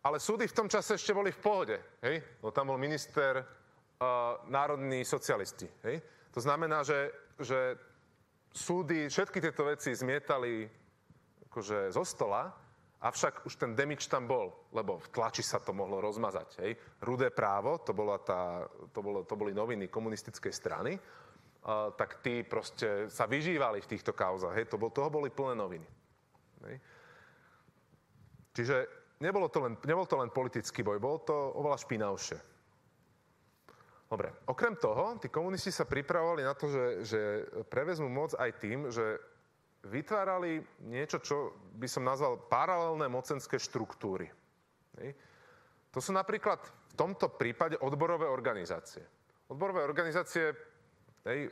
[0.00, 2.40] ale súdy v tom čase ešte boli v pohode, hej?
[2.40, 6.00] No tam bol minister uh, národní socialisti, hej?
[6.32, 7.76] To znamená, že, že
[8.48, 10.64] súdy všetky tieto veci zmietali
[11.52, 12.48] akože zo stola,
[13.00, 16.72] avšak už ten demič tam bol, lebo v tlači sa to mohlo rozmazať, hej?
[17.00, 22.44] Rudé právo, to, bola tá, to, bolo, to boli noviny komunistickej strany, uh, tak tí
[22.44, 24.68] proste sa vyžívali v týchto kauzach, hej?
[24.68, 25.88] To bol, toho boli plné noviny.
[26.68, 26.76] Hej?
[28.52, 28.76] Čiže
[29.24, 32.38] nebolo to len, nebol to len politický boj, bol to oveľa špinavšie.
[34.10, 37.20] Dobre, okrem toho, tí komunisti sa pripravovali na to, že, že
[37.70, 39.22] prevezmú moc aj tým, že
[39.86, 44.28] vytvárali niečo, čo by som nazval paralelné mocenské štruktúry.
[45.90, 49.02] To sú napríklad v tomto prípade odborové organizácie.
[49.48, 50.52] Odborové organizácie,
[51.24, 51.48] e,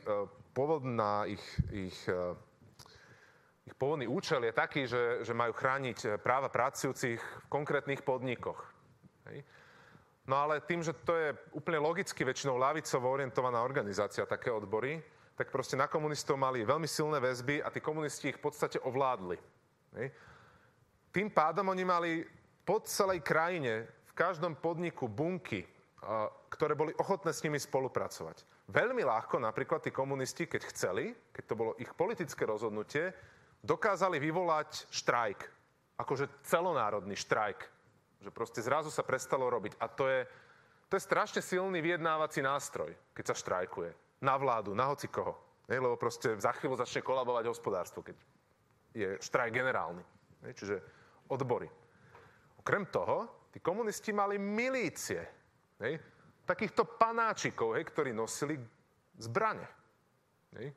[0.53, 1.41] pôvodná ich,
[1.73, 2.21] ich, e,
[3.67, 8.61] ich pôvodný účel je taký, že, že majú chrániť práva pracujúcich v konkrétnych podnikoch.
[9.27, 9.43] Hej.
[10.29, 15.01] No ale tým, že to je úplne logicky väčšinou lavicovo orientovaná organizácia, také odbory,
[15.39, 19.39] tak proste na komunistov mali veľmi silné väzby a tí komunisti ich v podstate ovládli.
[21.15, 22.11] Tým pádom oni mali
[22.67, 25.63] po celej krajine, v každom podniku bunky,
[26.51, 28.67] ktoré boli ochotné s nimi spolupracovať.
[28.67, 33.15] Veľmi ľahko napríklad tí komunisti, keď chceli, keď to bolo ich politické rozhodnutie,
[33.63, 35.39] dokázali vyvolať štrajk.
[36.03, 37.79] Akože celonárodný štrajk
[38.19, 39.79] že proste zrazu sa prestalo robiť.
[39.79, 40.27] A to je,
[40.91, 43.91] to je strašne silný vyjednávací nástroj, keď sa štrajkuje.
[44.19, 45.37] Na vládu, na hoci koho.
[45.69, 48.17] Lebo proste za chvíľu začne kolabovať hospodárstvo, keď
[48.91, 50.03] je štrajk generálny.
[50.43, 50.49] Ne?
[50.51, 50.81] Čiže
[51.29, 51.69] odbory.
[52.59, 55.21] Okrem toho, tí komunisti mali milície.
[56.43, 58.57] Takýchto panáčikov, hej, ktorí nosili
[59.21, 59.67] zbrane.
[60.57, 60.73] Ne?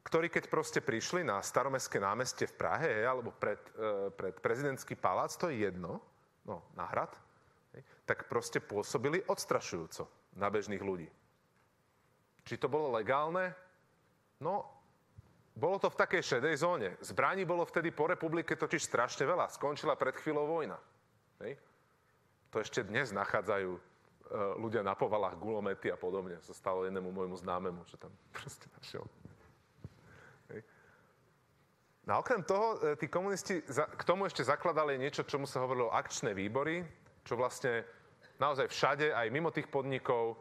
[0.00, 4.96] ktorí keď proste prišli na staromestské námestie v Prahe, hej, alebo pred, e, pred prezidentský
[4.96, 6.00] palác, to je jedno,
[6.48, 7.12] no, na hrad,
[8.08, 11.06] tak proste pôsobili odstrašujúco na bežných ľudí.
[12.44, 13.52] Či to bolo legálne?
[14.40, 14.64] No,
[15.54, 16.88] bolo to v takej šedej zóne.
[17.04, 19.52] Zbraní bolo vtedy po republike totiž strašne veľa.
[19.52, 20.78] Skončila pred chvíľou vojna.
[21.44, 21.60] Hej.
[22.50, 23.80] To ešte dnes nachádzajú e,
[24.56, 26.40] ľudia na povalách gulomety a podobne.
[26.42, 29.04] Sa stalo jednému môjmu známemu, že tam proste našiel
[32.10, 35.94] No a okrem toho, e, tí komunisti k tomu ešte zakladali niečo, čomu sa hovorilo
[35.94, 36.82] akčné výbory,
[37.22, 37.86] čo vlastne
[38.42, 40.40] naozaj všade, aj mimo tých podnikov,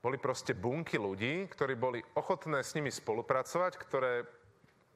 [0.00, 4.24] boli proste bunky ľudí, ktorí boli ochotné s nimi spolupracovať, ktoré,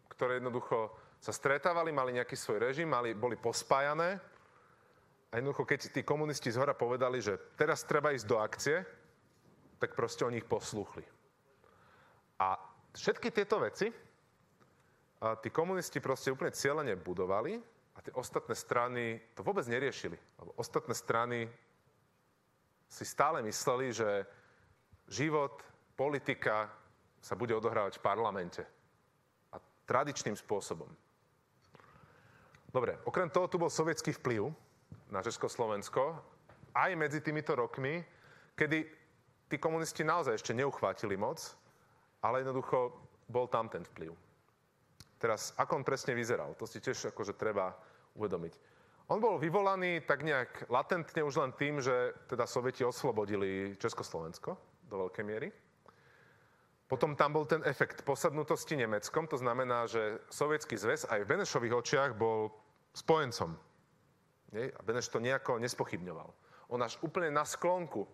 [0.08, 0.88] ktoré jednoducho
[1.20, 4.16] sa stretávali, mali nejaký svoj režim, mali, boli pospájané.
[5.28, 8.76] A jednoducho, keď tí komunisti z hora povedali, že teraz treba ísť do akcie,
[9.76, 11.04] tak proste oni ich posluchli.
[12.40, 12.56] A
[12.96, 13.92] všetky tieto veci,
[15.24, 17.56] a tí komunisti proste úplne cieľene budovali
[17.96, 20.20] a tie ostatné strany to vôbec neriešili.
[20.36, 21.48] Lebo ostatné strany
[22.84, 24.28] si stále mysleli, že
[25.08, 25.62] život,
[25.96, 26.68] politika
[27.24, 28.62] sa bude odohrávať v parlamente.
[29.52, 29.56] A
[29.88, 30.88] tradičným spôsobom.
[32.68, 34.50] Dobre, okrem toho tu bol sovietský vplyv
[35.08, 36.18] na Československo
[36.74, 38.02] aj medzi týmito rokmi,
[38.58, 38.82] kedy
[39.46, 41.38] tí komunisti naozaj ešte neuchvátili moc,
[42.18, 42.90] ale jednoducho
[43.30, 44.10] bol tam ten vplyv.
[45.22, 47.72] Teraz, ako on presne vyzeral, to si tiež akože treba
[48.18, 48.52] uvedomiť.
[49.08, 55.02] On bol vyvolaný tak nejak latentne už len tým, že teda Sovieti oslobodili Československo do
[55.10, 55.50] veľkej miery.
[56.86, 61.74] Potom tam bol ten efekt posadnutosti Nemeckom, to znamená, že Sovietský zväz aj v Benešových
[61.74, 62.54] očiach bol
[62.94, 63.58] spojencom.
[64.54, 64.70] Nie?
[64.70, 66.30] A Beneš to nejako nespochybňoval.
[66.70, 68.06] On až úplne na sklonku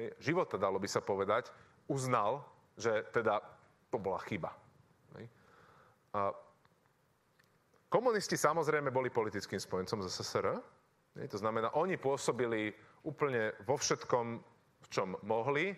[0.00, 1.52] hej, života, dalo by sa povedať,
[1.92, 2.40] uznal,
[2.80, 3.44] že teda
[3.92, 4.48] to bola chyba.
[5.20, 5.28] Hej.
[6.16, 6.32] A
[7.92, 10.56] Komunisti samozrejme boli politickým spojencom z SSR.
[11.28, 12.72] To znamená, oni pôsobili
[13.04, 14.26] úplne vo všetkom,
[14.80, 15.76] v čom mohli,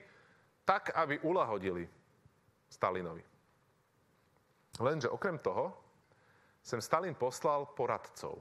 [0.64, 1.84] tak, aby ulahodili
[2.68, 3.22] Stalinovi.
[4.80, 5.70] Lenže okrem toho
[6.64, 8.40] sem Stalin poslal poradcov.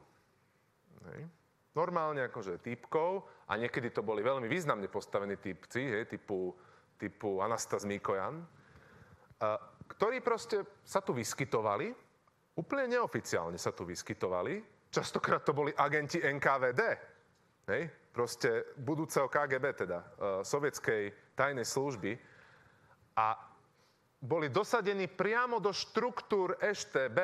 [1.11, 1.27] Hej.
[1.75, 6.53] Normálne akože typkov, a niekedy to boli veľmi významne postavení typci, hej, typu,
[6.97, 8.45] typu Anastas Mikojan,
[9.89, 11.91] ktorí proste sa tu vyskytovali
[12.53, 14.61] Úplne neoficiálne sa tu vyskytovali.
[14.93, 16.81] Častokrát to boli agenti NKVD.
[17.65, 17.83] Hej?
[18.13, 20.05] Proste budúceho KGB, teda uh,
[20.45, 22.13] sovietskej tajnej služby.
[23.17, 23.33] A
[24.21, 27.19] boli dosadení priamo do štruktúr EŠTB,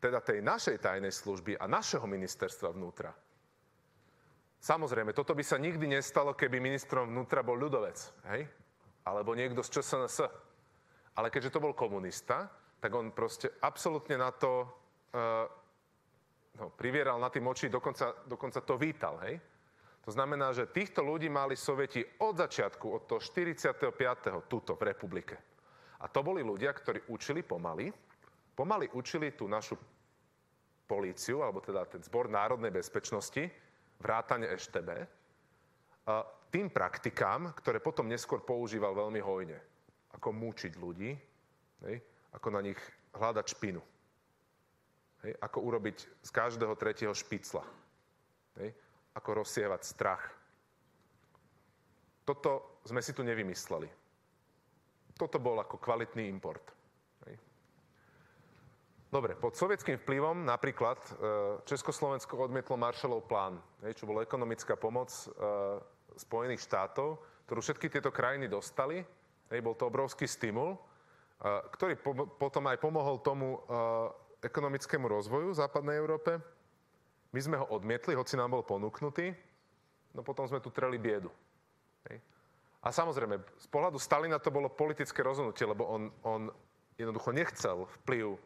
[0.00, 3.12] teda tej našej tajnej služby a našeho ministerstva vnútra.
[4.56, 7.98] Samozrejme, toto by sa nikdy nestalo, keby ministrom vnútra bol ľudovec,
[8.34, 8.48] hej?
[9.06, 10.18] Alebo niekto z ČSNS.
[11.16, 12.50] Ale keďže to bol komunista,
[12.82, 14.66] tak on proste absolútne na to
[15.14, 15.46] uh,
[16.58, 19.38] no, privieral na tým oči, dokonca, dokonca to vítal, hej?
[20.06, 23.90] To znamená, že týchto ľudí mali Sovieti od začiatku, od toho 45.
[24.46, 25.34] tuto v republike.
[25.98, 27.90] A to boli ľudia, ktorí učili pomaly,
[28.54, 29.74] pomaly učili tú našu
[30.86, 33.50] políciu, alebo teda ten zbor národnej bezpečnosti,
[33.98, 34.90] vrátane EŠTB,
[36.54, 39.58] tým praktikám, ktoré potom neskôr používal veľmi hojne.
[40.14, 41.10] Ako múčiť ľudí,
[41.82, 41.96] hej?
[42.30, 42.78] ako na nich
[43.10, 43.82] hľadať špinu.
[45.26, 45.34] Hej?
[45.42, 47.66] Ako urobiť z každého tretieho špicla.
[48.62, 48.70] Hej?
[49.16, 50.22] Ako rozsievať strach.
[52.26, 53.88] Toto sme si tu nevymysleli.
[55.16, 56.76] Toto bol ako kvalitný import.
[59.06, 61.10] Dobre, pod sovietským vplyvom napríklad e,
[61.62, 63.62] Československo odmietlo Marshallov plán,
[63.94, 65.24] čo bolo ekonomická pomoc e,
[66.18, 69.06] Spojených štátov, ktorú všetky tieto krajiny dostali.
[69.48, 70.78] Bol to obrovský stimul, e,
[71.78, 71.96] ktorý
[72.34, 73.62] potom aj pomohol tomu
[74.42, 76.42] ekonomickému rozvoju v západnej Európe.
[77.36, 79.28] My sme ho odmietli, hoci nám bol ponúknutý,
[80.16, 81.28] no potom sme tu treli biedu.
[82.80, 86.48] A samozrejme, z pohľadu Stalina to bolo politické rozhodnutie, lebo on, on
[86.96, 88.38] jednoducho nechcel vplyv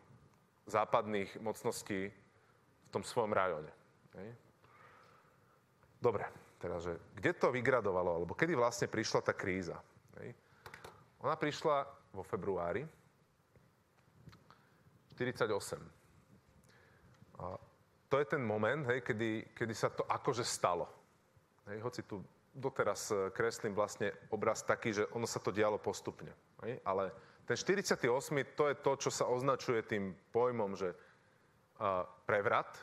[0.65, 3.69] západných mocností v tom svojom rajóne.
[4.17, 4.33] Hej.
[6.01, 6.25] Dobre,
[6.57, 9.77] teraz, že kde to vygradovalo, alebo kedy vlastne prišla tá kríza?
[11.21, 11.85] Ona prišla
[12.17, 12.81] vo februári
[15.15, 15.77] 48.
[17.45, 17.70] A
[18.11, 20.91] to je ten moment, hej, kedy, kedy sa to akože stalo.
[21.71, 22.19] Hej, hoci tu
[22.51, 26.35] doteraz e, kreslím vlastne obraz taký, že ono sa to dialo postupne.
[26.67, 27.15] Hej, ale
[27.47, 28.11] ten 48.
[28.59, 32.79] to je to, čo sa označuje tým pojmom, že uh, prevrat.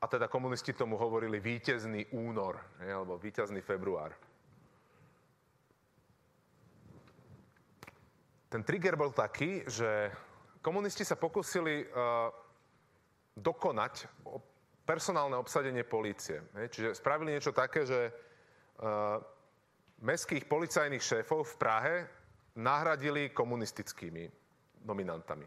[0.00, 4.16] A teda komunisti tomu hovorili víťazný únor, ne, alebo víťazný február.
[8.48, 10.08] Ten trigger bol taký, že
[10.64, 12.32] komunisti sa pokúsili uh,
[13.36, 14.08] dokonať
[14.86, 16.42] personálne obsadenie polície.
[16.54, 19.22] Čiže spravili niečo také, že uh,
[20.02, 21.94] mestských policajných šéfov v Prahe
[22.58, 24.26] nahradili komunistickými
[24.82, 25.46] nominantami.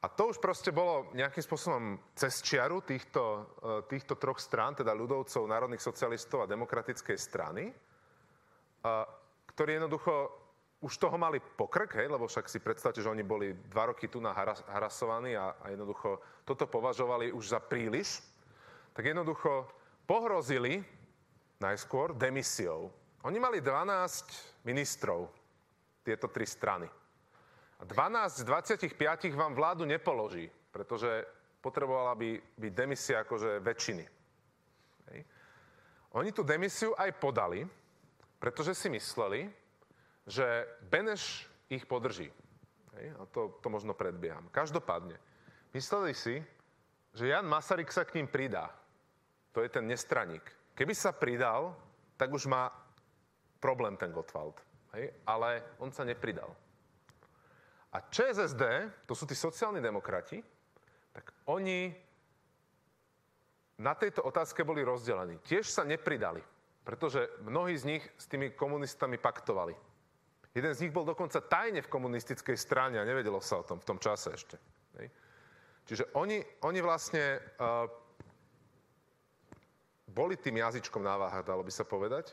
[0.00, 4.96] A to už proste bolo nejakým spôsobom cez čiaru týchto, e, týchto troch strán, teda
[4.96, 7.68] ľudovcov, národných socialistov a demokratickej strany,
[9.52, 10.39] ktorí jednoducho
[10.80, 14.16] už toho mali pokrk, hej, lebo však si predstavte, že oni boli dva roky tu
[14.16, 18.24] na haras, harasovaní a, a jednoducho toto považovali už za príliš,
[18.96, 19.68] tak jednoducho
[20.08, 20.80] pohrozili
[21.60, 22.88] najskôr demisiou.
[23.28, 25.28] Oni mali 12 ministrov
[26.00, 26.88] tieto tri strany.
[27.80, 31.28] A 12 z 25 vám vládu nepoloží, pretože
[31.60, 34.04] potrebovala by byť demisia akože väčšiny.
[35.12, 35.20] Hej.
[36.16, 37.68] Oni tú demisiu aj podali,
[38.40, 39.52] pretože si mysleli,
[40.26, 42.32] že Beneš ich podrží.
[42.98, 43.06] Hej.
[43.16, 44.50] A to, to možno predbieham.
[44.50, 45.16] Každopádne,
[45.72, 46.42] mysleli si,
[47.14, 48.70] že Jan Masaryk sa k ním pridá.
[49.54, 50.42] To je ten nestraník.
[50.74, 51.74] Keby sa pridal,
[52.16, 52.70] tak už má
[53.58, 54.62] problém ten Gottwald.
[54.94, 55.10] Hej?
[55.26, 56.54] Ale on sa nepridal.
[57.90, 58.62] A ČSSD,
[59.06, 60.38] to sú tí sociálni demokrati,
[61.10, 61.90] tak oni
[63.82, 65.42] na tejto otázke boli rozdelení.
[65.42, 66.38] Tiež sa nepridali,
[66.86, 69.74] pretože mnohí z nich s tými komunistami paktovali.
[70.50, 73.86] Jeden z nich bol dokonca tajne v komunistickej strane a nevedelo sa o tom v
[73.86, 74.58] tom čase ešte.
[75.90, 77.90] Čiže oni, oni vlastne uh,
[80.06, 82.30] boli tým jazyčkom na váhach, dalo by sa povedať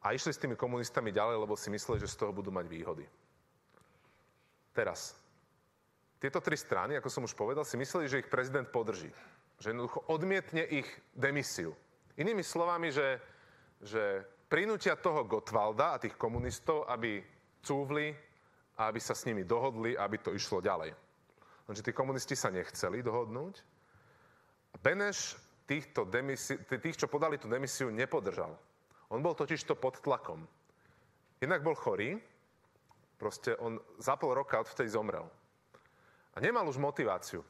[0.00, 3.04] a išli s tými komunistami ďalej, lebo si mysleli, že z toho budú mať výhody.
[4.72, 5.12] Teraz,
[6.16, 9.12] tieto tri strany, ako som už povedal, si mysleli, že ich prezident podrží.
[9.60, 11.76] Že jednoducho odmietne ich demisiu.
[12.16, 13.20] Inými slovami, že,
[13.84, 17.20] že prinútia toho Gotwalda a tých komunistov, aby
[17.60, 18.10] cúvli
[18.80, 20.96] a aby sa s nimi dohodli, aby to išlo ďalej.
[21.68, 23.60] Lenže tí komunisti sa nechceli dohodnúť.
[24.80, 25.36] Beneš
[25.68, 28.56] týchto demisi- tých, čo podali tú demisiu, nepodržal.
[29.12, 30.48] On bol totiž to pod tlakom.
[31.38, 32.16] Jednak bol chorý,
[33.20, 35.28] proste on za pol roka odvtedy zomrel.
[36.34, 37.44] A nemal už motiváciu.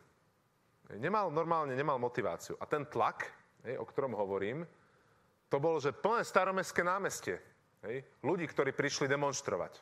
[0.97, 2.57] Nemal, normálne nemal motiváciu.
[2.59, 3.29] A ten tlak,
[3.77, 4.65] o ktorom hovorím,
[5.49, 7.41] to bolo, že plné staromestské námestie.
[7.85, 9.81] Hej, ľudí, ktorí prišli demonstrovať.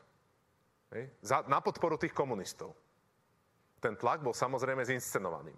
[0.94, 2.76] Hej, za, na podporu tých komunistov.
[3.82, 5.56] Ten tlak bol samozrejme zinscenovaným.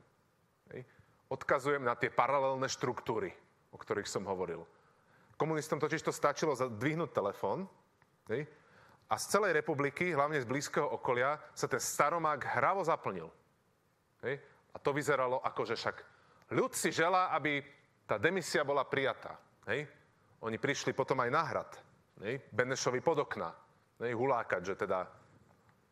[0.73, 0.83] Hej.
[1.29, 3.35] Odkazujem na tie paralelné štruktúry,
[3.69, 4.65] o ktorých som hovoril.
[5.37, 7.69] Komunistom totiž to stačilo zdvihnúť telefón
[8.33, 8.49] hej,
[9.07, 13.29] a z celej republiky, hlavne z blízkeho okolia, sa ten staromák hravo zaplnil.
[14.25, 14.41] Hej.
[14.73, 15.97] A to vyzeralo ako, že však
[16.53, 17.61] ľud si želá, aby
[18.09, 19.37] tá demisia bola prijatá.
[19.69, 19.87] Hej.
[20.45, 21.71] Oni prišli potom aj na hrad.
[22.23, 22.43] Hej.
[22.55, 23.51] Benešovi pod okna.
[23.99, 25.07] Hej, hulákať, že teda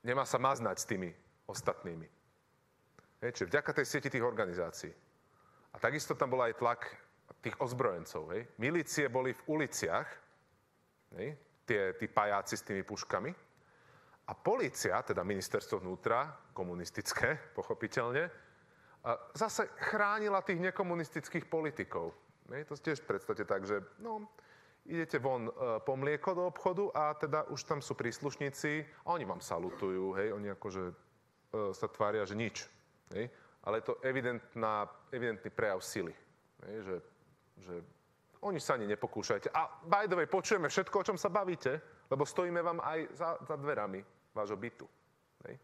[0.07, 1.11] nemá sa maznať s tými
[1.51, 2.07] ostatnými.
[3.23, 4.93] Hej, čiže vďaka tej sieti tých organizácií.
[5.75, 6.87] A takisto tam bol aj tlak
[7.43, 8.31] tých ozbrojencov.
[8.35, 8.47] Hej.
[8.63, 10.09] Milície boli v uliciach,
[11.19, 11.35] hej,
[11.67, 13.31] tie, tí pajáci s tými puškami.
[14.27, 18.27] A policia, teda ministerstvo vnútra, komunistické, pochopiteľne,
[19.39, 22.11] zase chránila tých nekomunistických politikov.
[22.53, 24.31] Hej, to tiež predstavte tak, že no,
[24.87, 29.27] idete von e, po mlieko do obchodu a teda už tam sú príslušníci a oni
[29.27, 30.83] vám salutujú, hej, oni akože
[31.73, 32.69] sa tvária, že nič.
[33.17, 33.33] Hej,
[33.65, 36.13] ale je to evidentná, evidentný prejav sily.
[36.69, 36.97] Hej, že
[37.65, 37.81] že
[38.45, 39.49] oni sa ani nepokúšajte.
[39.51, 41.81] A by the way, počujeme všetko, o čom sa bavíte,
[42.13, 44.05] lebo stojíme vám aj za, za dverami
[44.37, 44.87] vášho bytu.
[45.49, 45.57] Hej.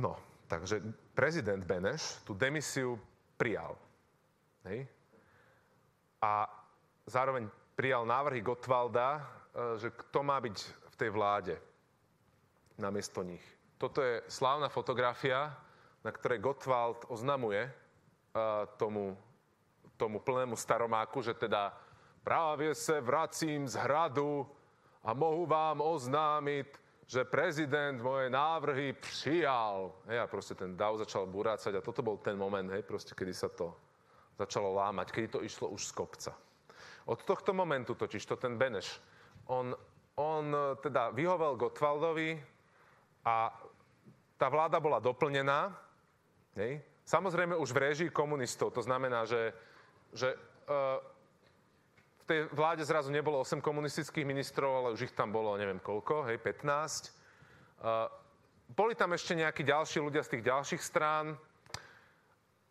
[0.00, 0.16] No,
[0.48, 0.80] takže
[1.12, 2.96] prezident Beneš tú demisiu
[3.36, 3.76] prijal.
[4.66, 4.86] Hej?
[6.22, 6.46] A
[7.06, 9.22] zároveň prijal návrhy Gottwalda, e,
[9.78, 10.56] že kto má byť
[10.92, 11.54] v tej vláde
[12.78, 13.42] namiesto nich.
[13.78, 15.50] Toto je slávna fotografia,
[16.02, 19.14] na ktorej Gottwald oznamuje uh, tomu,
[19.94, 21.70] tomu plnému staromáku, že teda
[22.26, 24.46] práve sa vracím z hradu
[25.02, 26.68] a mohu vám oznámiť,
[27.06, 29.94] že prezident moje návrhy přijal.
[30.06, 33.34] Hej, a proste ten dav začal burácať a toto bol ten moment, hej, proste, kedy
[33.34, 33.74] sa to
[34.38, 36.32] začalo lámať, kedy to išlo už z kopca.
[37.06, 39.02] Od tohto momentu totiž to ten Beneš,
[39.50, 39.74] on,
[40.14, 42.38] on teda vyhovel Gottwaldovi
[43.26, 43.50] a
[44.38, 45.74] tá vláda bola doplnená,
[46.58, 49.54] hej, samozrejme už v režii komunistov, to znamená, že,
[50.14, 50.34] že
[50.66, 50.98] uh,
[52.22, 56.26] v tej vláde zrazu nebolo 8 komunistických ministrov, ale už ich tam bolo neviem koľko,
[56.30, 57.10] hej, 15.
[57.82, 58.06] Uh,
[58.72, 61.34] boli tam ešte nejakí ďalší ľudia z tých ďalších strán,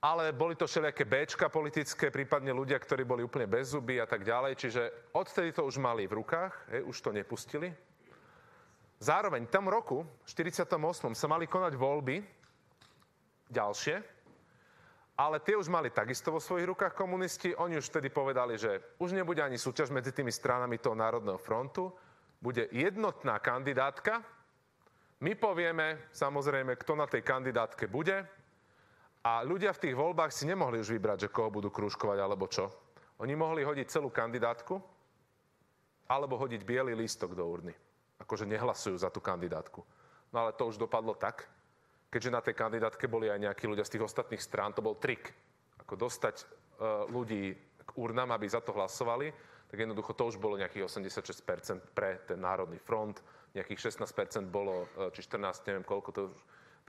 [0.02, 4.26] ale boli to všelijaké Bčka politické, prípadne ľudia, ktorí boli úplne bez zuby a tak
[4.26, 4.58] ďalej.
[4.58, 7.70] Čiže odtedy to už mali v rukách, hej, už to nepustili.
[8.98, 10.66] Zároveň v tom roku, v 48.
[11.14, 12.18] sa mali konať voľby
[13.54, 13.96] ďalšie,
[15.22, 17.54] ale tie už mali takisto vo svojich rukách komunisti.
[17.54, 21.94] Oni už vtedy povedali, že už nebude ani súťaž medzi tými stranami toho Národného frontu,
[22.42, 24.26] bude jednotná kandidátka.
[25.22, 28.41] My povieme, samozrejme, kto na tej kandidátke bude.
[29.22, 32.74] A ľudia v tých voľbách si nemohli už vybrať, že koho budú krúžkovať alebo čo.
[33.22, 34.82] Oni mohli hodiť celú kandidátku,
[36.12, 37.72] alebo hodiť biely lístok do urny.
[38.20, 39.80] Akože nehlasujú za tú kandidátku.
[40.36, 41.48] No ale to už dopadlo tak,
[42.12, 45.32] keďže na tej kandidátke boli aj nejakí ľudia z tých ostatných strán, to bol trik.
[45.80, 47.56] Ako dostať uh, ľudí
[47.86, 49.32] k urnám, aby za to hlasovali,
[49.72, 53.24] tak jednoducho to už bolo nejakých 86% pre ten Národný front,
[53.56, 56.34] nejakých 16% bolo, uh, či 14, neviem koľko to už,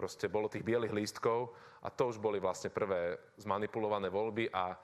[0.03, 1.55] proste bolo tých bielých lístkov
[1.87, 4.75] a to už boli vlastne prvé zmanipulované voľby a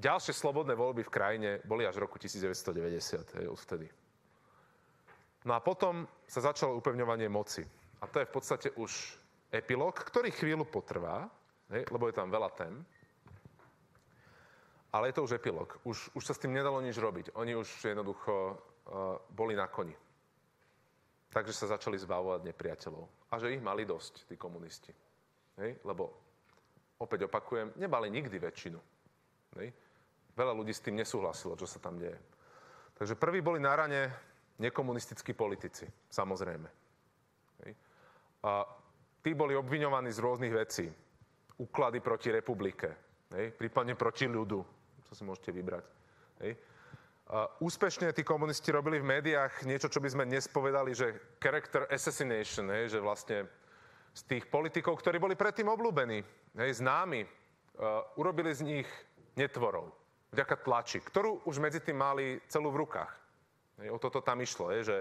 [0.00, 3.92] ďalšie slobodné voľby v krajine boli až v roku 1990, hej, odvtedy.
[5.44, 7.60] No a potom sa začalo upevňovanie moci.
[8.00, 9.20] A to je v podstate už
[9.52, 11.28] epilóg, ktorý chvíľu potrvá,
[11.68, 12.80] hej, lebo je tam veľa tém.
[14.96, 15.76] Ale je to už epilóg.
[15.84, 17.36] Už, už sa s tým nedalo nič robiť.
[17.36, 19.92] Oni už jednoducho uh, boli na koni.
[21.32, 23.32] Takže sa začali zbavovať nepriateľov.
[23.32, 24.92] A že ich mali dosť, tí komunisti.
[25.56, 25.80] Hej?
[25.80, 26.12] Lebo,
[27.00, 28.76] opäť opakujem, nemali nikdy väčšinu.
[29.56, 29.72] Hej?
[30.36, 32.20] Veľa ľudí s tým nesúhlasilo, čo sa tam deje.
[33.00, 34.12] Takže prví boli na rane
[34.60, 36.68] nekomunistickí politici, samozrejme.
[37.64, 37.72] Hej?
[38.44, 38.68] A
[39.24, 40.86] tí boli obviňovaní z rôznych vecí.
[41.56, 42.88] Úklady proti republike,
[43.32, 43.56] hej?
[43.56, 44.60] prípadne proti ľudu,
[45.08, 45.84] čo si môžete vybrať.
[46.44, 46.52] Hej?
[47.64, 52.68] Úspešne tí komunisti robili v médiách niečo, čo by sme dnes povedali, že character assassination,
[52.68, 52.92] hej?
[52.92, 53.48] že vlastne
[54.12, 56.20] z tých politikov, ktorí boli predtým obľúbení,
[56.60, 58.88] hej, známi, uh, urobili z nich
[59.32, 59.96] netvorov,
[60.36, 63.12] vďaka tlači, ktorú už medzi tým mali celú v rukách.
[63.88, 64.96] O toto tam išlo, hej, že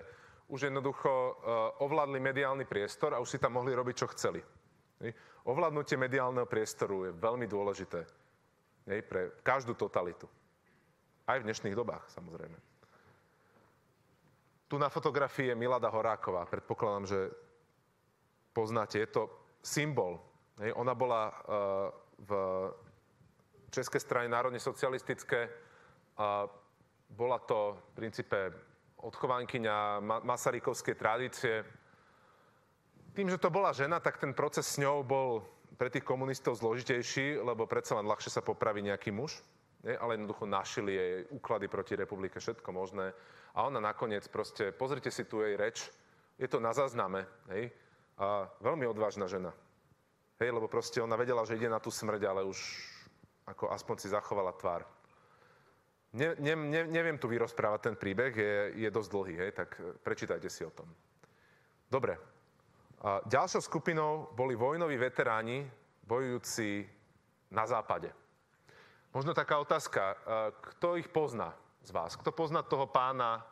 [0.48, 4.40] už jednoducho uh, ovládli mediálny priestor a už si tam mohli robiť, čo chceli.
[5.44, 8.08] Ovládnutie mediálneho priestoru je veľmi dôležité
[8.88, 10.32] pre každú totalitu.
[11.32, 12.60] Aj v dnešných dobách, samozrejme.
[14.68, 16.44] Tu na fotografii je Milada Horáková.
[16.44, 17.32] Predpokladám, že
[18.52, 19.00] poznáte.
[19.00, 19.32] Je to
[19.64, 20.20] symbol.
[20.60, 20.76] Hej.
[20.76, 21.36] Ona bola uh,
[22.20, 22.32] v
[23.72, 25.48] Českej strane národne socialistické.
[26.20, 26.52] A
[27.16, 28.52] bola to v princípe
[29.00, 31.64] odchovankyňa Masarykovskej tradície.
[33.16, 35.48] Tým, že to bola žena, tak ten proces s ňou bol
[35.80, 39.40] pre tých komunistov zložitejší, lebo predsa len ľahšie sa popraví nejaký muž,
[39.84, 39.94] nie?
[39.98, 43.14] ale jednoducho našili jej úklady proti republike, všetko možné.
[43.54, 45.92] A ona nakoniec proste, pozrite si tu jej reč,
[46.40, 47.70] je to na zázname, hej?
[48.22, 49.54] A veľmi odvážna žena.
[50.42, 52.58] Hej, lebo proste ona vedela, že ide na tú smrť, ale už
[53.46, 54.86] ako aspoň si zachovala tvár.
[56.12, 58.54] Ne, ne, ne, neviem tu vyrozprávať ten príbeh, je,
[58.84, 60.90] je dosť dlhý, hej, tak e, prečítajte si o tom.
[61.88, 62.20] Dobre.
[63.02, 65.64] A ďalšou skupinou boli vojnoví veteráni,
[66.04, 66.84] bojujúci
[67.56, 68.12] na západe.
[69.12, 70.16] Možno taká otázka, e,
[70.72, 71.52] kto ich pozná
[71.84, 72.16] z vás?
[72.16, 73.44] Kto pozná toho pána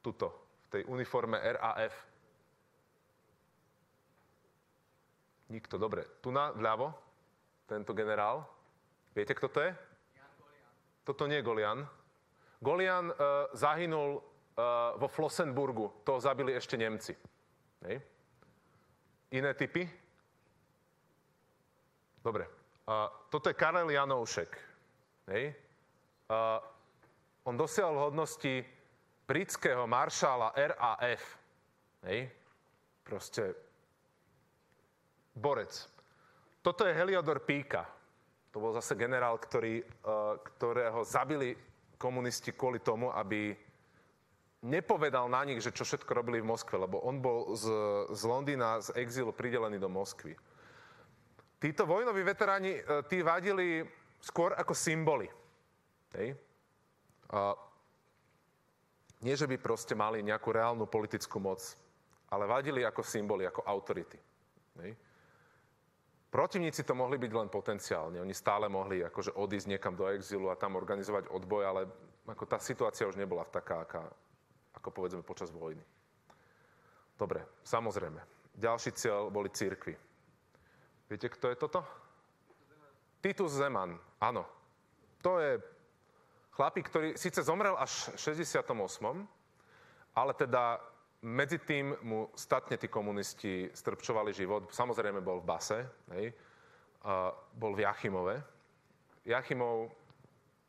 [0.00, 0.32] tuto,
[0.68, 1.92] v tej uniforme RAF?
[5.52, 6.08] Nikto, dobre.
[6.24, 6.96] Tu na, vľavo,
[7.68, 8.48] tento generál.
[9.12, 9.70] Viete, kto to je?
[11.04, 11.84] Toto nie je Golian.
[12.64, 16.00] Golian uh, zahynul uh, vo Flossenburgu.
[16.08, 17.12] To zabili ešte Nemci.
[17.84, 18.00] Hej.
[19.36, 19.84] Iné typy?
[22.24, 22.48] Dobre.
[22.88, 24.73] Uh, toto je Karel Janoušek.
[25.28, 25.56] Hej.
[26.28, 26.60] Uh,
[27.44, 28.64] on dosiahol hodnosti
[29.24, 31.22] britského maršála RAF.
[32.04, 32.28] Hej.
[33.04, 33.52] Proste
[35.36, 35.72] borec.
[36.64, 37.84] Toto je Heliodor Píka.
[38.54, 39.84] To bol zase generál, ktorý, eh,
[40.40, 41.58] ktorého zabili
[41.98, 43.52] komunisti kvôli tomu, aby
[44.64, 47.68] nepovedal na nich, že čo všetko robili v Moskve, lebo on bol z,
[48.14, 50.32] z Londýna, z exilu pridelený do Moskvy.
[51.60, 53.84] Títo vojnoví veteráni, eh, tí vadili
[54.24, 55.28] skôr ako symboly.
[56.16, 56.32] Hej?
[57.28, 57.52] A
[59.20, 61.60] nie, že by proste mali nejakú reálnu politickú moc,
[62.32, 64.16] ale vadili ako symboly, ako autority.
[64.80, 64.96] Hej?
[66.32, 68.18] Protivníci to mohli byť len potenciálne.
[68.18, 71.80] Oni stále mohli akože odísť niekam do exilu a tam organizovať odboj, ale
[72.26, 74.02] ako tá situácia už nebola taká, aká,
[74.74, 75.84] ako povedzme počas vojny.
[77.14, 78.18] Dobre, samozrejme.
[78.58, 79.94] Ďalší cieľ boli církvy.
[81.06, 81.86] Viete, kto je toto?
[83.22, 83.94] Titus Zeman,
[84.24, 84.48] áno.
[85.20, 85.60] To je
[86.56, 88.64] chlapík, ktorý síce zomrel až v 68.,
[90.14, 90.78] ale teda
[91.24, 94.68] medzi tým mu statne tí komunisti strpčovali život.
[94.68, 95.80] Samozrejme bol v Base,
[96.14, 96.30] hej.
[97.04, 98.36] A bol v Jachimove.
[99.24, 99.88] Jachimov,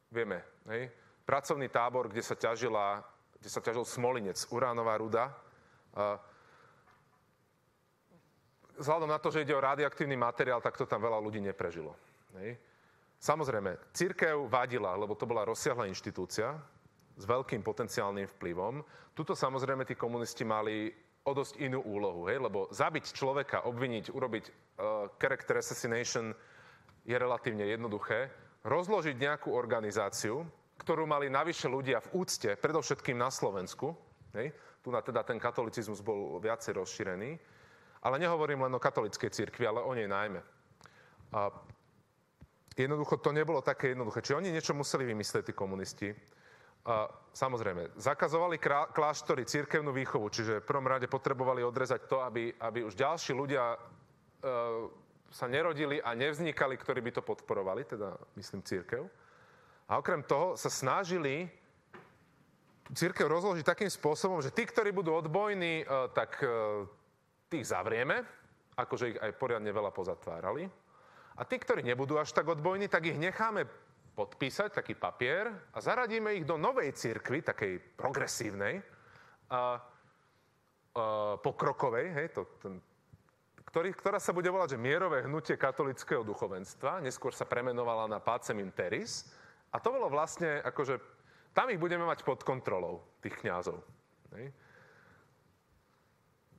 [0.10, 0.90] vieme, hej.
[1.28, 3.04] Pracovný tábor, kde sa ťažila,
[3.38, 5.36] kde sa ťažil smolinec, uránová ruda.
[5.96, 6.18] A
[8.80, 11.94] vzhľadom na to, že ide o radioaktívny materiál, tak to tam veľa ľudí neprežilo.
[12.40, 12.58] Hej.
[13.26, 16.54] Samozrejme, církev vadila, lebo to bola rozsiahla inštitúcia,
[17.16, 18.84] s veľkým potenciálnym vplyvom.
[19.18, 20.92] Tuto samozrejme tí komunisti mali
[21.26, 22.38] o dosť inú úlohu, hej?
[22.38, 24.54] lebo zabiť človeka, obviniť, urobiť uh,
[25.18, 26.36] character assassination
[27.02, 28.30] je relatívne jednoduché.
[28.62, 30.46] Rozložiť nejakú organizáciu,
[30.78, 33.96] ktorú mali navyše ľudia v úcte, predovšetkým na Slovensku,
[34.38, 34.54] hej?
[34.86, 37.42] tu na teda ten katolicizmus bol viacej rozšírený,
[38.06, 40.46] ale nehovorím len o katolickej cirkvi, ale o nej najmä.
[41.34, 41.50] A
[42.84, 44.20] jednoducho to nebolo také jednoduché.
[44.22, 46.12] Čiže oni niečo museli vymyslieť, tí komunisti.
[46.86, 48.62] A samozrejme, zakazovali
[48.94, 53.74] kláštory, církevnú výchovu, čiže v prvom rade potrebovali odrezať to, aby, aby už ďalší ľudia
[53.74, 53.78] e,
[55.34, 59.02] sa nerodili a nevznikali, ktorí by to podporovali, teda myslím církev.
[59.90, 61.50] A okrem toho sa snažili
[62.94, 66.86] církev rozložiť takým spôsobom, že tí, ktorí budú odbojní, e, tak e,
[67.50, 68.22] tých zavrieme,
[68.78, 70.85] akože ich aj poriadne veľa pozatvárali.
[71.36, 73.68] A tí, ktorí nebudú až tak odbojní, tak ich necháme
[74.16, 78.80] podpísať taký papier a zaradíme ich do novej cirkvy, takej progresívnej, a,
[79.52, 79.64] a,
[81.44, 82.80] pokrokovej, hej, to, ten,
[83.68, 88.56] ktorý, ktorá sa bude volať, že mierové hnutie katolického duchovenstva, neskôr sa premenovala na Pacem
[88.72, 89.28] Teris.
[89.76, 90.96] A to bolo vlastne, akože,
[91.52, 93.84] tam ich budeme mať pod kontrolou, tých kňazov.
[94.40, 94.56] Hej.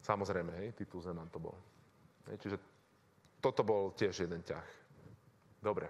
[0.05, 1.57] Samozrejme, hej, Titus Zeman to bol.
[2.29, 2.57] Hej, čiže
[3.47, 4.67] toto bol tiež jeden ťah.
[5.63, 5.87] Dobre.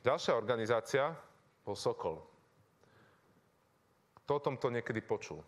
[0.00, 1.12] Ďalšia organizácia
[1.60, 2.16] bol Sokol.
[4.24, 5.44] Kto o tomto niekedy počul?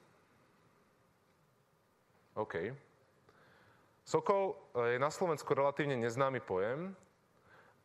[2.36, 2.68] OK.
[4.04, 6.92] Sokol eh, je na Slovensku relatívne neznámy pojem,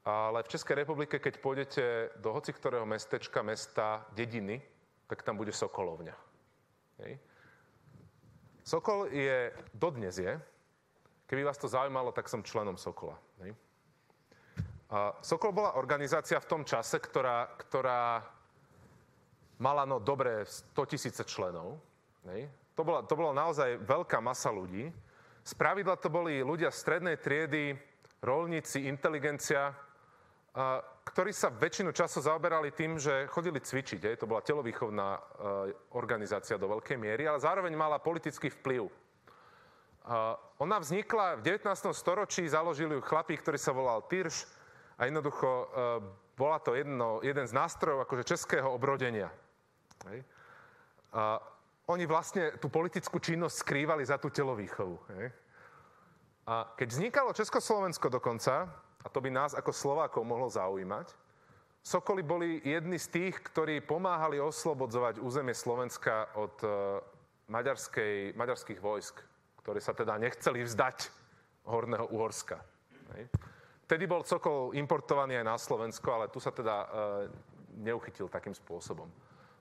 [0.03, 1.85] ale v Českej republike, keď pôjdete
[2.19, 4.59] do hoci ktorého mestečka, mesta, dediny,
[5.07, 6.15] tak tam bude Sokolovňa.
[6.99, 7.15] Hej.
[8.67, 10.35] Sokol je, dodnes je,
[11.29, 13.13] keby vás to zaujímalo, tak som členom Sokola.
[15.21, 18.25] Sokol bola organizácia v tom čase, ktorá, ktorá
[19.61, 21.77] mala no dobré 100 tisíce členov.
[22.73, 24.89] To, bola, to bola naozaj veľká masa ľudí.
[25.45, 27.77] Z pravidla to boli ľudia strednej triedy,
[28.25, 29.77] rolníci, inteligencia,
[31.05, 34.17] ktorí sa väčšinu času zaoberali tým, že chodili cvičiť.
[34.17, 35.21] To bola telovýchovná e,
[35.97, 38.89] organizácia do veľkej miery, ale zároveň mala politický vplyv.
[40.59, 41.67] Ona vznikla v 19.
[41.91, 44.47] storočí, založili ju chlapík, ktorý sa volal Tyrš,
[44.99, 45.67] a jednoducho uh,
[46.35, 49.31] bola to jedno, jeden z nástrojov akože českého obrodenia.
[50.11, 50.27] Hej.
[51.15, 51.39] A
[51.87, 54.95] oni vlastne tú politickú činnosť skrývali za tú telovýchovu.
[55.15, 55.31] Hej.
[56.51, 58.67] A keď vznikalo Československo dokonca,
[58.99, 61.15] a to by nás ako Slovákov mohlo zaujímať,
[61.79, 66.99] Sokoli boli jedni z tých, ktorí pomáhali oslobodzovať územie Slovenska od uh,
[67.47, 69.23] maďarskej, maďarských vojsk,
[69.61, 70.97] ktorí sa teda nechceli vzdať
[71.69, 72.57] Horného Uhorska.
[73.15, 73.29] Hej.
[73.89, 76.87] Vtedy bol cokol importovaný aj na Slovensko, ale tu sa teda e,
[77.81, 79.09] neuchytil takým spôsobom.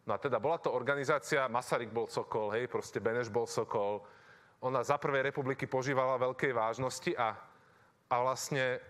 [0.04, 4.00] No a teda bola to organizácia, Masaryk bol Sokol, hej, proste Beneš bol Sokol.
[4.64, 7.36] Ona za prvej republiky požívala veľkej vážnosti a,
[8.08, 8.80] a vlastne e,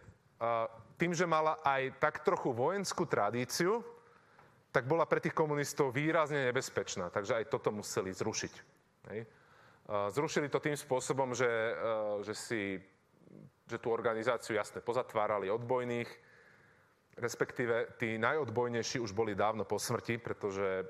[0.98, 3.82] tým, že mala aj tak trochu vojenskú tradíciu,
[4.74, 7.14] tak bola pre tých komunistov výrazne nebezpečná.
[7.14, 8.52] Takže aj toto museli zrušiť.
[9.14, 9.26] Hej.
[9.88, 11.72] Zrušili to tým spôsobom, že, e,
[12.20, 12.60] že si
[13.68, 16.08] že tú organizáciu jasne pozatvárali odbojných,
[17.20, 20.88] respektíve tí najodbojnejší už boli dávno po smrti, pretože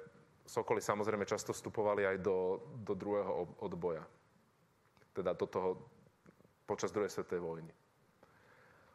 [0.48, 4.06] Sokoly samozrejme často vstupovali aj do, do druhého odboja.
[5.12, 5.76] Teda do toho
[6.64, 7.72] počas druhej svetovej vojny.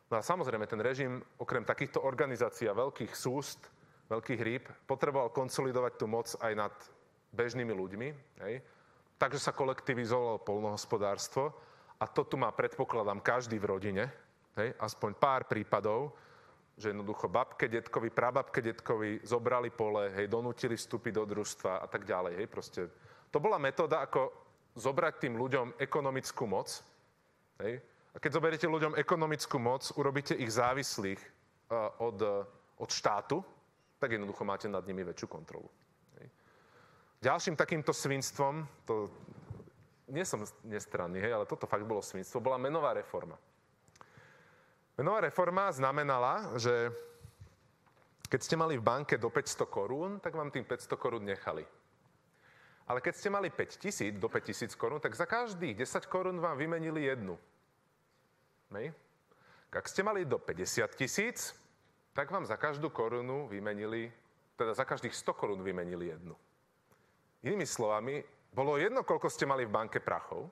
[0.10, 3.70] No a samozrejme, ten režim, okrem takýchto organizácií a veľkých súst,
[4.10, 6.74] veľkých rýb, potreboval konsolidovať tú moc aj nad
[7.34, 8.08] bežnými ľuďmi.
[8.45, 8.62] Hej?
[9.24, 11.55] Takže sa kolektivizovalo polnohospodárstvo
[11.95, 14.03] a to tu má, predpokladám, každý v rodine.
[14.59, 14.76] Hej?
[14.76, 16.11] Aspoň pár prípadov,
[16.76, 22.03] že jednoducho babke, detkovi, prababke, detkovi zobrali pole, hej, donútili vstúpiť do družstva a tak
[22.03, 22.36] ďalej.
[22.36, 22.47] Hej?
[22.51, 22.82] Proste,
[23.32, 24.28] to bola metóda, ako
[24.76, 26.84] zobrať tým ľuďom ekonomickú moc.
[27.63, 27.80] Hej?
[28.11, 31.21] A keď zoberiete ľuďom ekonomickú moc, urobíte ich závislých
[31.71, 32.43] uh, od, uh,
[32.76, 33.39] od štátu,
[34.03, 35.71] tak jednoducho máte nad nimi väčšiu kontrolu.
[37.24, 39.07] Ďalším takýmto svinstvom, to
[40.11, 43.39] nie som nestranný, hej, ale toto fakt bolo svinstvo, bola menová reforma.
[44.99, 46.91] Menová reforma znamenala, že
[48.28, 51.63] keď ste mali v banke do 500 korún, tak vám tým 500 korún nechali.
[52.91, 56.43] Ale keď ste mali 5 tisíc, do 5 tisíc korún, tak za každých 10 korún
[56.43, 57.39] vám vymenili jednu.
[58.76, 58.91] Hej.
[59.71, 61.55] Ak ste mali do 50 tisíc,
[62.11, 64.11] tak vám za každú korunu vymenili,
[64.59, 66.36] teda za každých 100 korún vymenili jednu.
[67.44, 68.24] Inými slovami,
[68.56, 70.48] bolo jedno, koľko ste mali v banke prachov,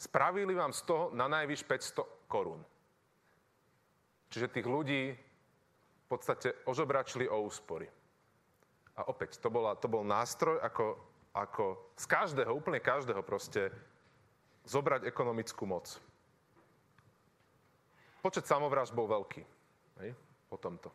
[0.00, 2.64] spravili vám z toho na najvyš 500 korún.
[4.32, 7.88] Čiže tých ľudí v podstate ožobračili o úspory.
[8.96, 10.96] A opäť, to, bola, to bol nástroj, ako,
[11.36, 13.68] ako z každého, úplne každého proste
[14.64, 16.00] zobrať ekonomickú moc.
[18.24, 19.42] Počet samovrážd bol veľký.
[20.00, 20.10] Hej?
[20.48, 20.88] Po tomto.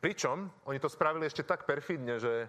[0.00, 2.48] Pričom oni to spravili ešte tak perfidne, že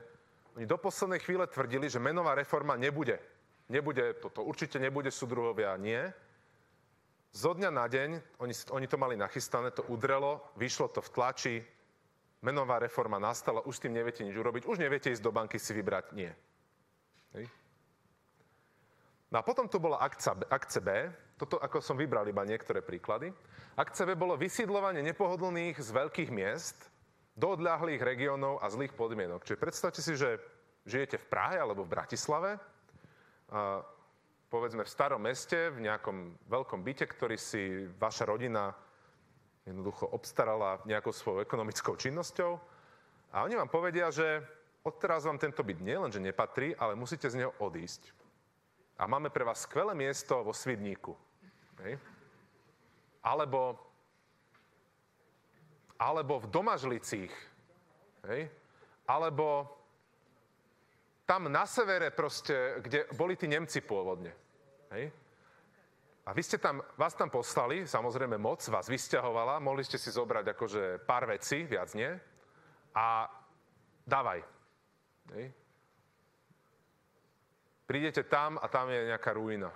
[0.56, 3.20] oni do poslednej chvíle tvrdili, že menová reforma nebude.
[3.72, 6.00] Nebude toto, určite nebude súdruhovia, nie.
[7.32, 8.10] Zo dňa na deň,
[8.44, 11.56] oni, oni to mali nachystané, to udrelo, vyšlo to v tlači,
[12.44, 15.72] menová reforma nastala, už s tým neviete nič urobiť, už neviete ísť do banky si
[15.72, 16.32] vybrať, nie.
[17.32, 17.48] Hej.
[19.32, 21.08] No a potom tu bola akcia, akce B,
[21.40, 23.32] toto ako som vybral iba niektoré príklady.
[23.80, 26.91] Akce B bolo vysídlovanie nepohodlných z veľkých miest
[27.36, 29.44] do odľahlých regiónov a zlých podmienok.
[29.48, 30.40] Čiže predstavte si, že
[30.84, 32.58] žijete v Prahe alebo v Bratislave,
[33.52, 33.84] a
[34.48, 38.76] povedzme v starom meste, v nejakom veľkom byte, ktorý si vaša rodina
[39.68, 42.60] jednoducho obstarala nejakou svojou ekonomickou činnosťou.
[43.32, 44.44] A oni vám povedia, že
[44.84, 48.22] odteraz vám tento byt nie len, že nepatrí, ale musíte z neho odísť
[49.02, 51.18] a máme pre vás skvelé miesto vo Svidníku.
[51.82, 51.98] Hej.
[53.26, 53.74] Alebo,
[56.02, 57.34] alebo v Domažlicích.
[58.26, 58.50] Hej.
[59.06, 59.70] Alebo
[61.30, 64.34] tam na severe proste, kde boli tí Nemci pôvodne.
[64.90, 65.14] Hej.
[66.26, 70.54] A vy ste tam, vás tam poslali, samozrejme moc vás vysťahovala, mohli ste si zobrať
[70.54, 72.10] akože pár vecí, viac nie.
[72.98, 73.26] A
[74.06, 74.42] dávaj.
[75.38, 75.46] Hej.
[77.86, 79.70] Prídete tam a tam je nejaká ruina.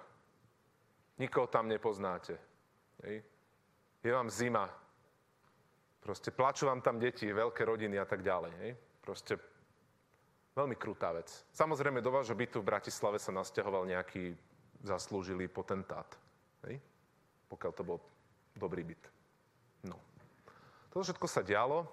[1.21, 2.37] Nikoho tam nepoznáte.
[3.05, 3.23] Hej.
[4.05, 4.84] Je vám zima.
[6.05, 8.53] Proste plačú vám tam deti, veľké rodiny a tak ďalej.
[8.61, 8.71] Hej.
[9.01, 9.41] Proste
[10.53, 11.33] veľmi krutá vec.
[11.49, 14.37] Samozrejme, do vášho bytu v Bratislave sa nasťahoval nejaký
[14.85, 16.05] zaslúžilý potentát.
[16.69, 16.77] Hej.
[17.49, 17.97] Pokiaľ to bol
[18.53, 19.01] dobrý byt.
[19.89, 19.97] No.
[20.93, 21.89] Toto všetko sa dialo,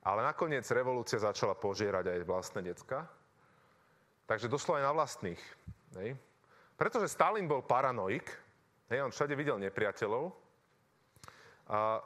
[0.00, 3.04] ale nakoniec revolúcia začala požierať aj vlastné decka.
[4.24, 5.42] Takže došlo aj na vlastných.
[6.00, 6.16] Hej.
[6.80, 8.32] Pretože Stalin bol paranoik,
[8.88, 10.32] hej, on všade videl nepriateľov,
[11.66, 11.98] a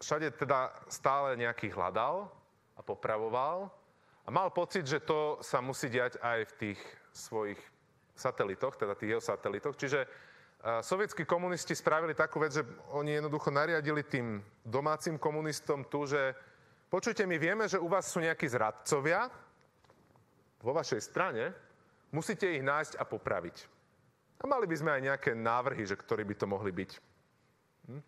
[0.00, 2.26] všade teda stále nejakých hľadal
[2.74, 3.68] a popravoval
[4.24, 6.80] a mal pocit, že to sa musí diať aj v tých
[7.12, 7.60] svojich
[8.16, 9.76] satelitoch, teda tých jeho satelitoch.
[9.76, 10.08] Čiže
[10.84, 16.36] sovietskí komunisti spravili takú vec, že oni jednoducho nariadili tým domácim komunistom tu, že
[16.92, 19.28] počujte, my vieme, že u vás sú nejakí zradcovia,
[20.60, 21.56] vo vašej strane,
[22.12, 23.56] musíte ich nájsť a popraviť.
[24.40, 26.90] A mali by sme aj nejaké návrhy, že ktorí by to mohli byť.
[27.88, 28.02] Hm?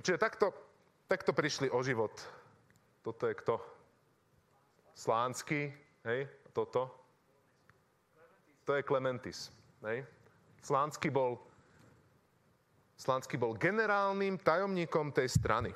[0.00, 0.54] Čiže takto,
[1.04, 2.14] takto prišli o život.
[3.04, 3.60] Toto je kto?
[4.96, 5.68] Slánsky,
[6.08, 6.28] hej?
[6.52, 6.88] Toto?
[8.64, 9.50] To je Klementis,
[9.82, 10.06] hej?
[10.62, 11.42] Slánsky bol,
[12.94, 15.74] Slánsky bol generálnym tajomníkom tej strany.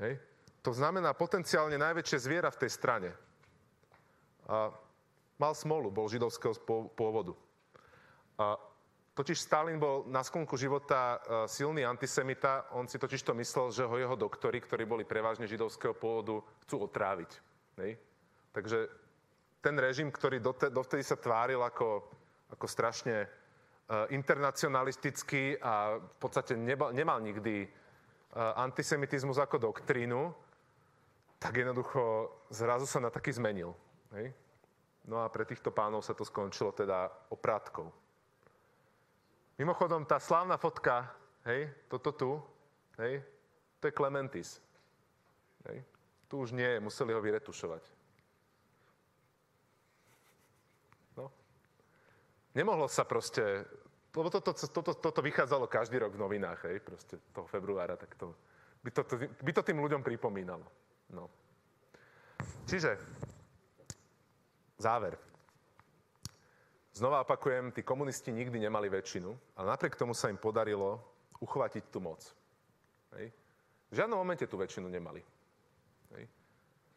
[0.00, 0.16] Hej?
[0.64, 3.10] To znamená potenciálne najväčšie zviera v tej strane.
[4.48, 4.72] A
[5.36, 6.56] mal smolu, bol židovského
[6.96, 7.36] pôvodu.
[8.40, 8.56] A
[9.18, 13.82] totiž Stalin bol na sklonku života e, silný antisemita, on si totiž to myslel, že
[13.82, 17.30] ho jeho doktori, ktorí boli prevažne židovského pôvodu, chcú otráviť.
[17.82, 17.98] Nej?
[18.54, 18.86] Takže
[19.58, 20.38] ten režim, ktorý
[20.70, 22.06] dovtedy sa tváril ako,
[22.54, 30.30] ako strašne uh, internacionalistický a v podstate nebal, nemal nikdy uh, antisemitizmus ako doktrínu,
[31.42, 33.74] tak jednoducho zrazu sa na taký zmenil.
[34.14, 34.30] Hej?
[35.10, 38.07] No a pre týchto pánov sa to skončilo teda oprátkou.
[39.58, 41.10] Mimochodom, tá slávna fotka,
[41.42, 42.30] hej, toto tu,
[42.98, 43.22] Hej?
[43.80, 44.58] To je Clementis.
[45.70, 45.86] Hej?
[46.28, 47.82] Tu už nie museli ho vyretušovať.
[51.16, 51.30] No.
[52.52, 53.64] Nemohlo sa proste,
[54.12, 58.34] lebo toto, toto, toto vychádzalo každý rok v novinách, hej, proste toho februára, tak to
[58.82, 59.02] by to,
[59.42, 60.66] by to tým ľuďom pripomínalo.
[61.14, 61.30] No.
[62.66, 62.98] Čiže,
[64.78, 65.27] záver.
[66.98, 70.98] Znova opakujem, tí komunisti nikdy nemali väčšinu, ale napriek tomu sa im podarilo
[71.38, 72.18] uchvatiť tú moc.
[73.14, 73.30] Hej.
[73.86, 75.22] V žiadnom momente tú väčšinu nemali.
[76.18, 76.26] Hej.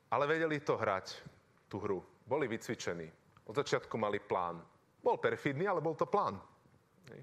[0.10, 1.22] Ale vedeli to hrať,
[1.70, 2.02] tú hru.
[2.26, 3.06] Boli vycvičení.
[3.46, 4.58] Od začiatku mali plán.
[5.06, 6.34] Bol perfidný, ale bol to plán.
[7.14, 7.22] Hej.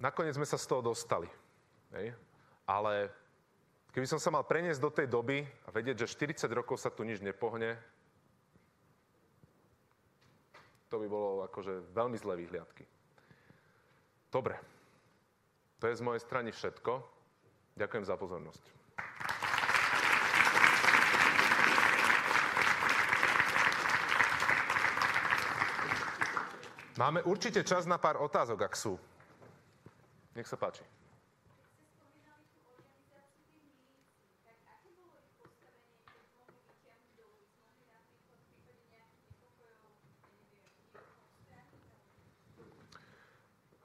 [0.00, 1.28] Nakoniec sme sa z toho dostali.
[1.92, 2.16] Hej.
[2.64, 3.12] Ale
[3.92, 7.04] keby som sa mal preniesť do tej doby a vedieť, že 40 rokov sa tu
[7.04, 7.76] nič nepohne,
[10.86, 12.84] to by bolo akože veľmi zlé výhliadky.
[14.30, 14.54] Dobre.
[15.80, 16.92] To je z mojej strany všetko.
[17.76, 18.64] Ďakujem za pozornosť.
[26.96, 28.96] Máme určite čas na pár otázok, ak sú.
[30.32, 30.80] Nech sa páči.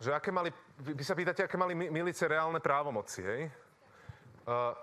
[0.02, 0.50] Že aké mali,
[0.82, 3.42] vy sa pýtate, aké mali milice reálne právomoci, hej?
[4.50, 4.74] Uh,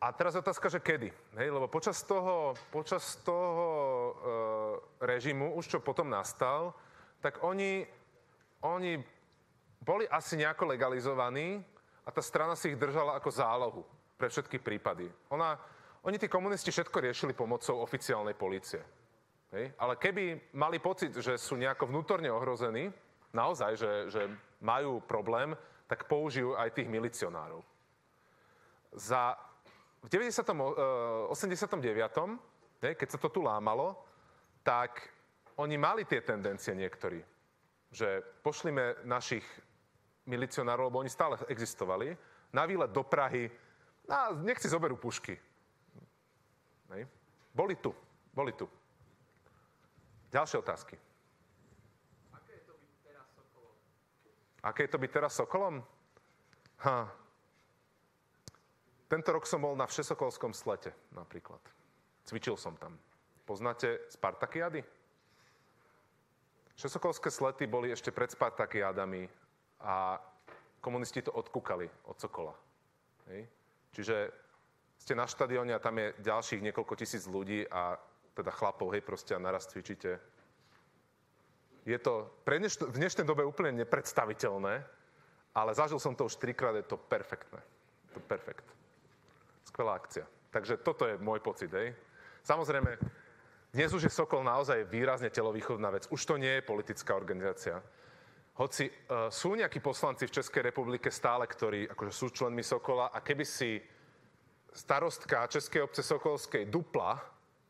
[0.00, 1.48] a teraz otázka, že kedy, hej?
[1.52, 4.16] Lebo počas toho, počas toho uh,
[5.04, 6.72] režimu, už čo potom nastal,
[7.20, 7.84] tak oni,
[8.64, 9.04] oni
[9.84, 11.60] boli asi nejako legalizovaní
[12.04, 13.84] a tá strana si ich držala ako zálohu
[14.16, 15.12] pre všetky prípady.
[15.28, 15.60] Ona,
[16.08, 18.80] oni, tí komunisti, všetko riešili pomocou oficiálnej policie.
[19.52, 19.76] Hej?
[19.76, 22.88] Ale keby mali pocit, že sú nejako vnútorne ohrození,
[23.34, 24.22] naozaj, že, že
[24.62, 25.52] majú problém,
[25.90, 27.60] tak použijú aj tých milicionárov.
[28.94, 29.36] Za,
[30.00, 30.46] v 90,
[31.28, 31.74] 89.,
[32.80, 33.98] ne, keď sa to tu lámalo,
[34.62, 35.10] tak
[35.60, 37.20] oni mali tie tendencie niektorí,
[37.90, 39.44] že pošlime našich
[40.24, 42.16] milicionárov, lebo oni stále existovali,
[42.54, 43.50] na výlet do Prahy,
[44.08, 45.36] a nech si zoberú pušky.
[46.92, 47.08] Ne?
[47.54, 47.94] Boli tu,
[48.32, 48.68] boli tu.
[50.28, 50.96] Ďalšie otázky.
[54.64, 55.84] Aké je to byť teraz Sokolom?
[56.88, 57.04] Ha.
[59.12, 61.60] Tento rok som bol na Všesokolskom slete napríklad.
[62.24, 62.96] Cvičil som tam.
[63.44, 64.80] Poznáte Spartakiady?
[66.80, 69.28] Všesokolské slety boli ešte pred Spartakiádami
[69.84, 70.16] a
[70.80, 72.56] komunisti to odkúkali od Sokola.
[73.28, 73.44] Hej.
[73.92, 74.32] Čiže
[74.96, 78.00] ste na štadióne a tam je ďalších niekoľko tisíc ľudí a
[78.32, 80.18] teda chlapov, hej, proste a naraz cvičíte
[81.84, 84.84] je to pre dneš- v dnešnej dobe úplne nepredstaviteľné,
[85.54, 87.60] ale zažil som to už trikrát, je to perfektné.
[88.16, 88.64] To perfekt.
[89.68, 90.24] Skvelá akcia.
[90.50, 91.92] Takže toto je môj pocit, hej.
[92.42, 92.96] Samozrejme,
[93.74, 96.06] dnes už je Sokol naozaj výrazne telovýchovná vec.
[96.06, 97.82] Už to nie je politická organizácia.
[98.54, 103.18] Hoci uh, sú nejakí poslanci v Českej republike stále, ktorí akože sú členmi Sokola a
[103.18, 103.82] keby si
[104.70, 107.18] starostka Českej obce Sokolskej dupla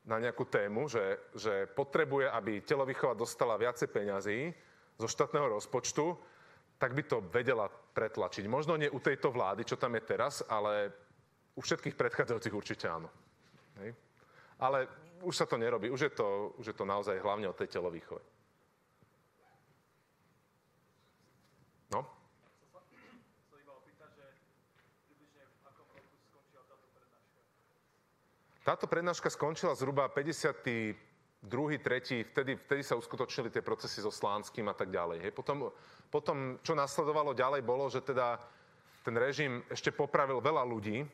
[0.05, 4.53] na nejakú tému, že, že potrebuje, aby telovýchova dostala viacej peňazí
[5.01, 6.13] zo štátneho rozpočtu,
[6.77, 8.45] tak by to vedela pretlačiť.
[8.45, 10.93] Možno nie u tejto vlády, čo tam je teraz, ale
[11.57, 13.09] u všetkých predchádzajúcich určite áno.
[13.81, 13.95] Hej.
[14.61, 14.87] Ale
[15.25, 15.89] už sa to nerobí.
[15.89, 18.21] Už je to, už je to naozaj hlavne o tej telovýchove.
[21.95, 22.05] No?
[28.65, 30.97] Táto prednáška skončila zhruba 52.
[31.45, 32.33] 3.
[32.33, 35.29] Vtedy, vtedy sa uskutočnili tie procesy so Slánským a tak ďalej.
[35.29, 35.33] Hej.
[35.37, 35.69] Potom,
[36.09, 38.41] potom, čo nasledovalo ďalej, bolo, že teda
[39.05, 41.05] ten režim ešte popravil veľa ľudí.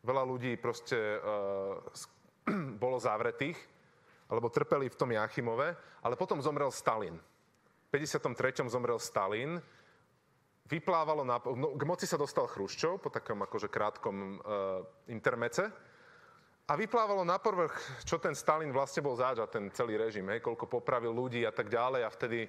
[0.00, 1.76] Veľa ľudí proste uh,
[2.82, 3.60] bolo zavretých,
[4.32, 7.20] alebo trpeli v tom Jachimove, ale potom zomrel Stalin.
[7.92, 8.64] V 53.
[8.72, 9.60] zomrel Stalin,
[10.64, 11.36] vyplávalo na...
[11.52, 14.80] No, k moci sa dostal Chruščov po takom akože krátkom uh,
[15.12, 15.68] intermece,
[16.64, 17.76] a vyplávalo na povrch,
[18.08, 21.52] čo ten Stalin vlastne bol záč a ten celý režim, hej, koľko popravil ľudí a
[21.52, 22.48] tak ďalej a vtedy,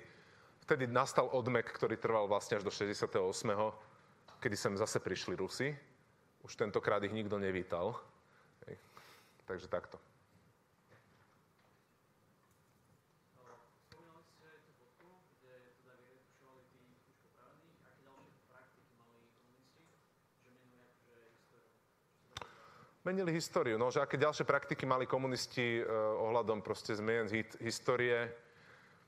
[0.64, 3.12] vtedy nastal odmek, ktorý trval vlastne až do 68.,
[4.40, 5.76] kedy sem zase prišli Rusi.
[6.46, 7.98] Už tentokrát ich nikto nevítal.
[8.70, 8.78] Hej.
[9.50, 9.98] Takže takto.
[23.06, 23.78] Menili históriu.
[23.78, 25.86] No, že aké ďalšie praktiky mali komunisti eh,
[26.20, 28.18] ohľadom proste zmien z histórie.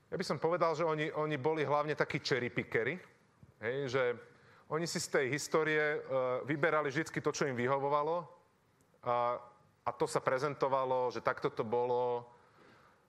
[0.08, 2.96] Ja by som povedal, že oni, oni boli hlavne takí cherry pickery,
[3.60, 4.02] hej, že
[4.72, 8.24] oni si z tej histórie uh, vyberali vždy to, čo im vyhovovalo
[9.04, 9.36] a,
[9.84, 12.24] a to sa prezentovalo, že takto to bolo.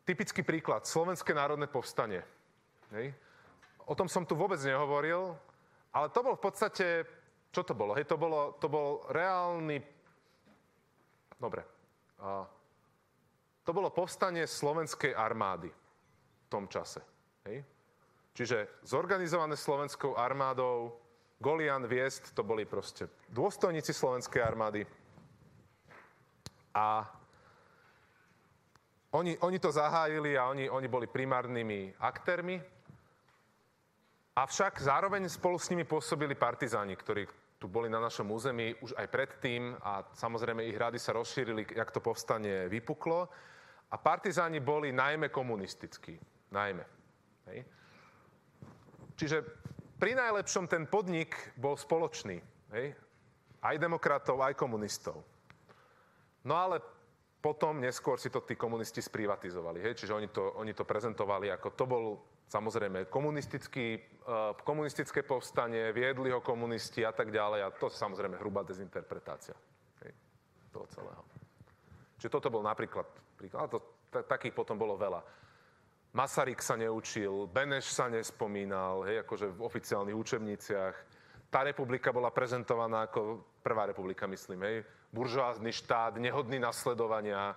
[0.03, 2.19] Typický príklad, Slovenské národné povstanie.
[2.91, 3.15] Hej.
[3.87, 5.39] O tom som tu vôbec nehovoril,
[5.95, 7.07] ale to bol v podstate,
[7.55, 7.95] čo to bolo?
[7.95, 9.79] Hej, to, bolo, to bol reálny,
[11.39, 11.63] dobre,
[12.19, 12.43] a,
[13.63, 16.99] to bolo povstanie slovenskej armády v tom čase.
[17.47, 17.63] Hej.
[18.35, 20.95] Čiže zorganizované slovenskou armádou,
[21.39, 24.83] Golian, Viest, to boli proste dôstojníci slovenskej armády.
[26.75, 27.07] A
[29.15, 32.61] oni, oni to zahájili a oni, oni boli primárnymi aktérmi.
[34.35, 37.25] Avšak zároveň spolu s nimi pôsobili partizáni, ktorí
[37.59, 41.91] tu boli na našom území už aj predtým a samozrejme ich rady sa rozšírili, jak
[41.91, 43.27] to povstanie vypuklo.
[43.91, 46.15] A partizáni boli najmä komunistickí.
[46.55, 46.85] Najmä.
[47.51, 47.59] Hej.
[49.19, 49.43] Čiže
[49.99, 52.39] pri najlepšom ten podnik bol spoločný.
[52.71, 52.95] Hej?
[53.59, 55.19] Aj demokratov, aj komunistov.
[56.47, 56.79] No ale
[57.43, 59.83] potom neskôr si to tí komunisti sprivatizovali.
[59.83, 59.99] Hej?
[59.99, 62.05] Čiže oni to, oni to prezentovali ako to bol
[62.49, 67.61] samozrejme komunistický, uh, komunistické povstanie, viedli ho komunisti a tak ďalej.
[67.61, 69.53] A to je samozrejme hrubá dezinterpretácia
[70.01, 70.11] hej?
[70.73, 71.21] toho celého.
[72.17, 73.05] Čiže toto bol napríklad
[73.37, 73.69] príklad.
[73.71, 73.79] To,
[74.11, 75.21] t- takých potom bolo veľa.
[76.09, 80.95] Masaryk sa neučil, Beneš sa nespomínal, hej, akože v oficiálnych učebniciach.
[81.53, 84.77] Tá republika bola prezentovaná ako prvá republika, myslím, hej,
[85.13, 87.53] buržoázny štát, nehodný nasledovania.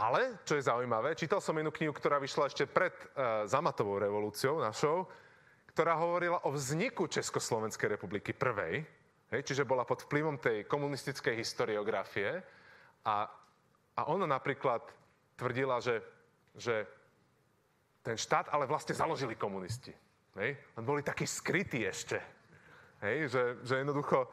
[0.00, 4.56] Ale, čo je zaujímavé, čítal som jednu knihu, ktorá vyšla ešte pred uh, Zamatovou revolúciou
[4.56, 5.04] našou,
[5.76, 8.80] ktorá hovorila o vzniku Československej republiky prvej,
[9.28, 12.40] hej, čiže bola pod vplyvom tej komunistickej historiografie
[13.04, 13.28] a,
[13.92, 14.80] a ona napríklad
[15.36, 16.00] tvrdila, že,
[16.56, 16.88] že
[18.00, 19.92] ten štát ale vlastne založili komunisti.
[20.40, 20.56] Hej?
[20.80, 22.16] Len boli takí skrytí ešte.
[23.04, 23.36] Hej?
[23.36, 24.32] Že, že jednoducho,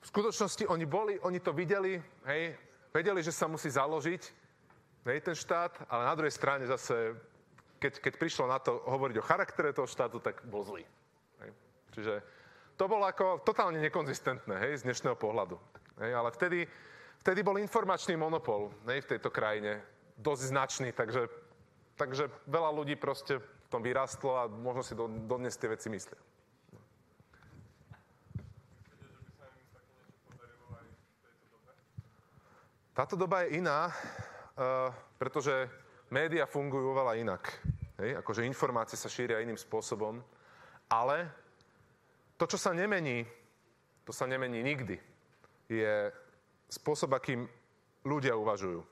[0.00, 2.56] v skutočnosti oni boli, oni to videli, hej?
[2.88, 4.43] vedeli, že sa musí založiť
[5.04, 7.16] hej, ten štát, ale na druhej strane zase,
[7.78, 10.84] keď, keď prišlo na to hovoriť o charaktere toho štátu, tak bol zlý.
[11.44, 11.50] Hej?
[11.94, 12.14] Čiže
[12.74, 15.60] to bolo ako totálne nekonzistentné hej, z dnešného pohľadu.
[16.00, 16.10] Hej?
[16.10, 16.66] Ale vtedy,
[17.22, 19.84] vtedy bol informačný monopol hej, v tejto krajine
[20.18, 21.44] dosť značný, takže
[21.94, 26.18] Takže veľa ľudí proste v tom vyrastlo a možno si do, dodnes tie veci myslia.
[32.94, 33.90] Táto doba je iná,
[35.18, 35.66] pretože
[36.10, 37.42] médiá fungujú oveľa inak.
[37.98, 38.18] Hej?
[38.22, 40.22] Akože informácie sa šíria iným spôsobom.
[40.90, 41.26] Ale
[42.38, 43.26] to, čo sa nemení,
[44.06, 45.00] to sa nemení nikdy,
[45.70, 46.12] je
[46.68, 47.48] spôsob, akým
[48.04, 48.84] ľudia uvažujú.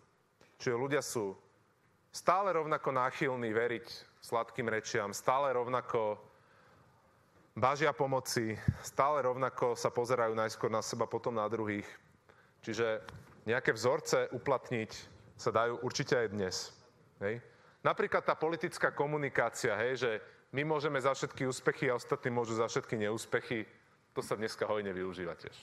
[0.56, 1.36] Čiže ľudia sú
[2.14, 3.86] stále rovnako náchylní veriť
[4.22, 6.16] sladkým rečiam, stále rovnako
[7.52, 11.88] bažia pomoci, stále rovnako sa pozerajú najskôr na seba, potom na druhých.
[12.62, 13.02] Čiže
[13.44, 14.90] nejaké vzorce uplatniť
[15.37, 16.57] sa dajú určite aj dnes.
[17.22, 17.43] Hej?
[17.83, 20.11] Napríklad tá politická komunikácia, hej, že
[20.55, 23.66] my môžeme za všetky úspechy a ostatní môžu za všetky neúspechy,
[24.12, 25.57] to sa dneska hojne využíva tiež.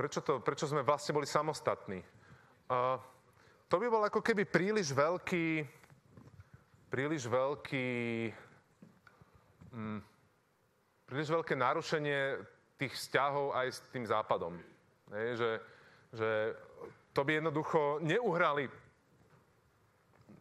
[0.00, 2.00] Prečo, to, prečo sme vlastne boli samostatní?
[2.72, 2.96] Uh,
[3.68, 5.60] to by bol ako keby príliš veľký,
[6.88, 7.88] príliš veľký,
[9.76, 10.00] um,
[11.04, 12.40] príliš veľké narušenie
[12.80, 14.56] tých vzťahov aj s tým západom.
[15.12, 15.60] Nie, že,
[16.16, 16.56] že
[17.12, 18.72] to by jednoducho neuhrali.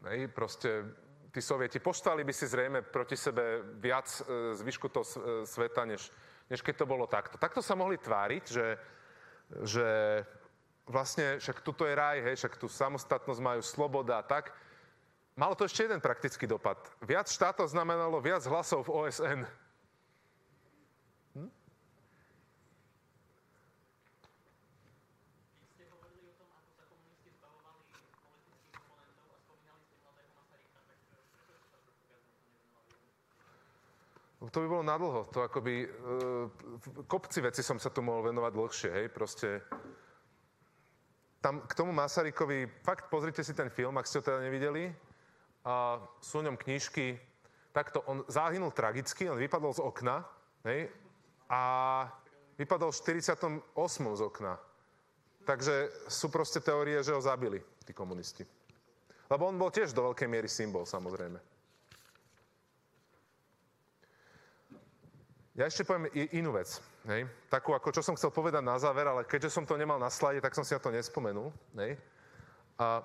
[0.07, 0.88] Nie, proste
[1.36, 5.12] tí sovieti poštali by si zrejme proti sebe viac e, zvyšku toho e,
[5.43, 6.07] sveta, než,
[6.47, 7.36] než keď to bolo takto.
[7.36, 8.66] Takto sa mohli tváriť, že,
[9.65, 9.87] že
[10.89, 14.53] vlastne však tuto je raj, hej, však tu samostatnosť majú sloboda a tak.
[15.37, 16.81] Malo to ešte jeden praktický dopad.
[16.99, 19.39] Viac štátov znamenalo viac hlasov v OSN.
[34.39, 35.27] To by bolo nadlho.
[35.35, 35.87] To akoby, e,
[37.11, 39.59] kopci veci som sa tu mohol venovať dlhšie, hej, proste.
[41.43, 44.95] Tam k tomu Masarykovi, fakt pozrite si ten film, ak ste ho teda nevideli.
[45.67, 47.19] A sú ňom knižky.
[47.75, 50.23] Takto, on zahynul tragicky, on vypadol z okna,
[50.63, 50.87] hej,
[51.51, 51.61] a
[52.57, 54.15] vypadol v 48.
[54.15, 54.55] z okna.
[55.45, 58.45] takže sú proste teórie, že ho zabili, tí komunisti.
[59.29, 61.41] Lebo on bol tiež do veľkej miery symbol, samozrejme.
[65.60, 66.80] Ja ešte poviem inú vec.
[67.03, 67.28] Hej?
[67.51, 70.39] Takú, ako čo som chcel povedať na záver, ale keďže som to nemal na slade,
[70.39, 71.51] tak som si na to nespomenul.
[71.76, 71.99] Hej?
[72.80, 73.03] A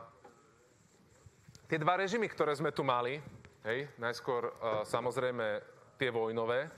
[1.66, 3.18] tie dva režimy, ktoré sme tu mali,
[3.66, 3.90] hej?
[3.98, 5.66] najskôr uh, samozrejme
[5.98, 6.70] tie vojnové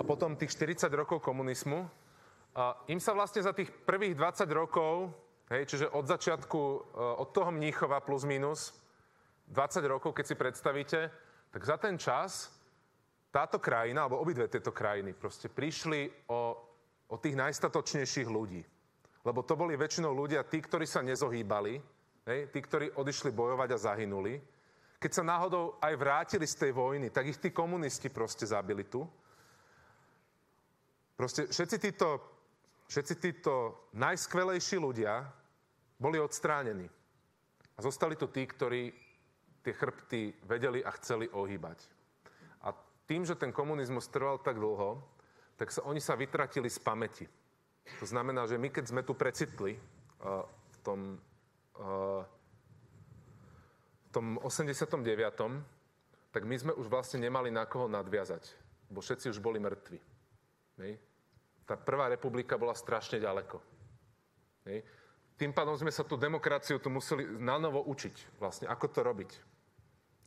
[0.00, 1.84] a potom tých 40 rokov komunizmu,
[2.54, 5.10] a im sa vlastne za tých prvých 20 rokov
[5.52, 8.72] Hej, čiže od začiatku, eh, od toho Mníchova plus minus
[9.52, 11.00] 20 rokov, keď si predstavíte,
[11.52, 12.48] tak za ten čas
[13.34, 16.54] táto krajina, alebo obidve tieto krajiny proste prišli o,
[17.10, 18.62] o tých najstatočnejších ľudí.
[19.26, 21.74] Lebo to boli väčšinou ľudia, tí, ktorí sa nezohýbali,
[22.30, 24.38] hej, tí, ktorí odišli bojovať a zahynuli.
[25.02, 29.02] Keď sa náhodou aj vrátili z tej vojny, tak ich tí komunisti proste zabili tu.
[31.18, 32.08] Proste všetci títo
[32.88, 35.24] všetci títo najskvelejší ľudia
[35.98, 36.86] boli odstránení.
[37.74, 38.92] A zostali tu tí, ktorí
[39.64, 41.93] tie chrbty vedeli a chceli ohýbať.
[43.04, 45.02] Tým, že ten komunizmus trval tak dlho,
[45.60, 47.26] tak sa, oni sa vytratili z pamäti.
[48.00, 51.00] To znamená, že my keď sme tu precitli uh, v tom,
[51.78, 52.24] uh,
[54.04, 55.04] v tom 89.,
[56.32, 58.42] tak my sme už vlastne nemali na koho nadviazať,
[58.90, 60.00] bo všetci už boli mŕtvi.
[60.80, 60.98] Nej?
[61.64, 63.56] tá prvá republika bola strašne ďaleko.
[64.68, 64.84] Hej.
[65.34, 69.30] Tým pádom sme sa tú demokraciu tu museli na novo učiť, vlastne, ako to robiť.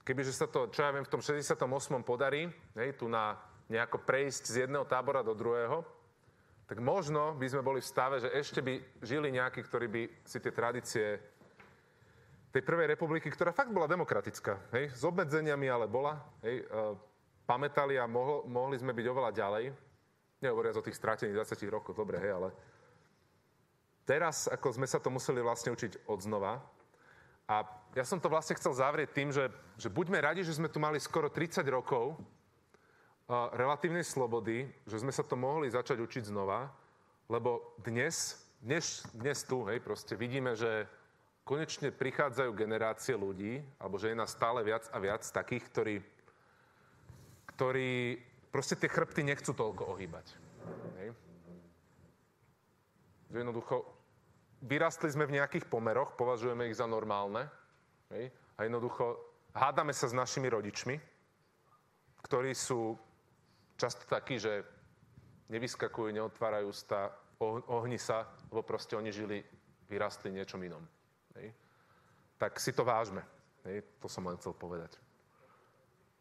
[0.07, 1.67] Kebyže sa to, čo ja viem, v tom 68.
[2.07, 2.47] podarí,
[2.79, 3.35] hej, tu na
[3.67, 5.83] nejako prejsť z jedného tábora do druhého,
[6.63, 10.39] tak možno by sme boli v stave, že ešte by žili nejakí, ktorí by si
[10.39, 11.19] tie tradície
[12.55, 16.95] tej prvej republiky, ktorá fakt bola demokratická, hej, s obmedzeniami, ale bola, hej, uh,
[17.43, 19.65] pamätali a mohol, mohli sme byť oveľa ďalej.
[20.39, 22.55] Nehovoriac o tých stratených 20 rokoch, dobre, hej, ale
[24.07, 26.63] teraz, ako sme sa to museli vlastne učiť od znova,
[27.47, 27.63] a
[27.95, 29.47] ja som to vlastne chcel zavrieť tým, že,
[29.79, 35.15] že buďme radi, že sme tu mali skoro 30 rokov uh, relatívnej slobody, že sme
[35.15, 36.67] sa to mohli začať učiť znova,
[37.31, 40.91] lebo dnes, dnes, dnes tu, hej, proste vidíme, že
[41.47, 45.95] konečne prichádzajú generácie ľudí, alebo že je nás stále viac a viac takých, ktorí,
[47.55, 48.19] ktorí
[48.51, 50.35] proste tie chrbty nechcú toľko ohýbať.
[50.99, 51.15] Hej.
[53.31, 53.96] Jednoducho,
[54.63, 57.49] vyrastli sme v nejakých pomeroch, považujeme ich za normálne.
[58.09, 58.31] Hej.
[58.57, 59.19] A jednoducho,
[59.53, 60.95] hádame sa s našimi rodičmi,
[62.25, 62.97] ktorí sú
[63.77, 64.65] často takí, že
[65.53, 67.13] nevyskakujú, neotvárajú sta,
[67.69, 69.45] ohni sa, lebo proste oni žili,
[69.85, 70.81] vyrastli niečom inom.
[71.37, 71.53] Hej.
[72.41, 73.21] Tak si to vážme.
[73.69, 73.85] Hej.
[74.01, 74.97] To som len chcel povedať.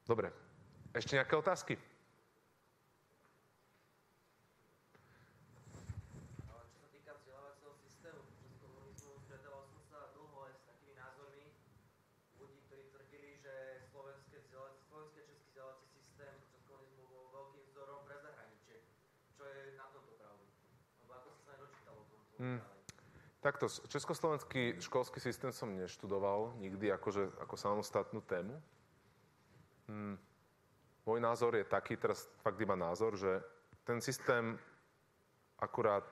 [0.05, 0.30] Dobre.
[0.93, 1.74] Ešte nejaké otázky?
[23.47, 28.59] Takto, československý školský systém som neštudoval nikdy akože, ako samostatnú tému.
[29.86, 30.18] Hmm.
[31.07, 33.38] Môj názor je taký, teraz fakt iba názor, že
[33.86, 34.59] ten systém
[35.62, 36.02] akurát,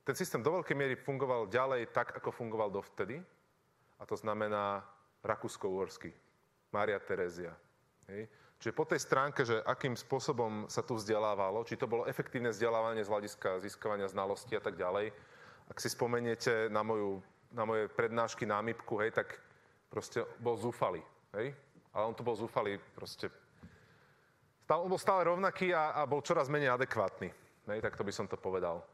[0.00, 3.20] ten systém do veľkej miery fungoval ďalej tak, ako fungoval dovtedy.
[4.00, 4.80] A to znamená
[5.20, 6.08] Rakúsko-Uhorský,
[6.72, 7.52] Mária Terezia.
[8.08, 8.32] Hej.
[8.64, 13.04] Čiže po tej stránke, že akým spôsobom sa tu vzdelávalo, či to bolo efektívne vzdelávanie
[13.04, 15.12] z hľadiska získavania znalostí a tak ďalej,
[15.72, 17.24] ak si spomeniete na, moju,
[17.56, 19.40] na moje prednášky na MIPku, hej, tak
[19.88, 21.00] proste bol zúfalý,
[21.32, 21.56] hej?
[21.96, 23.32] Ale on to bol zúfalý proste.
[24.68, 27.32] Stále, on bol stále rovnaký a, a bol čoraz menej adekvátny,
[27.72, 28.84] hej, tak to by som to povedal.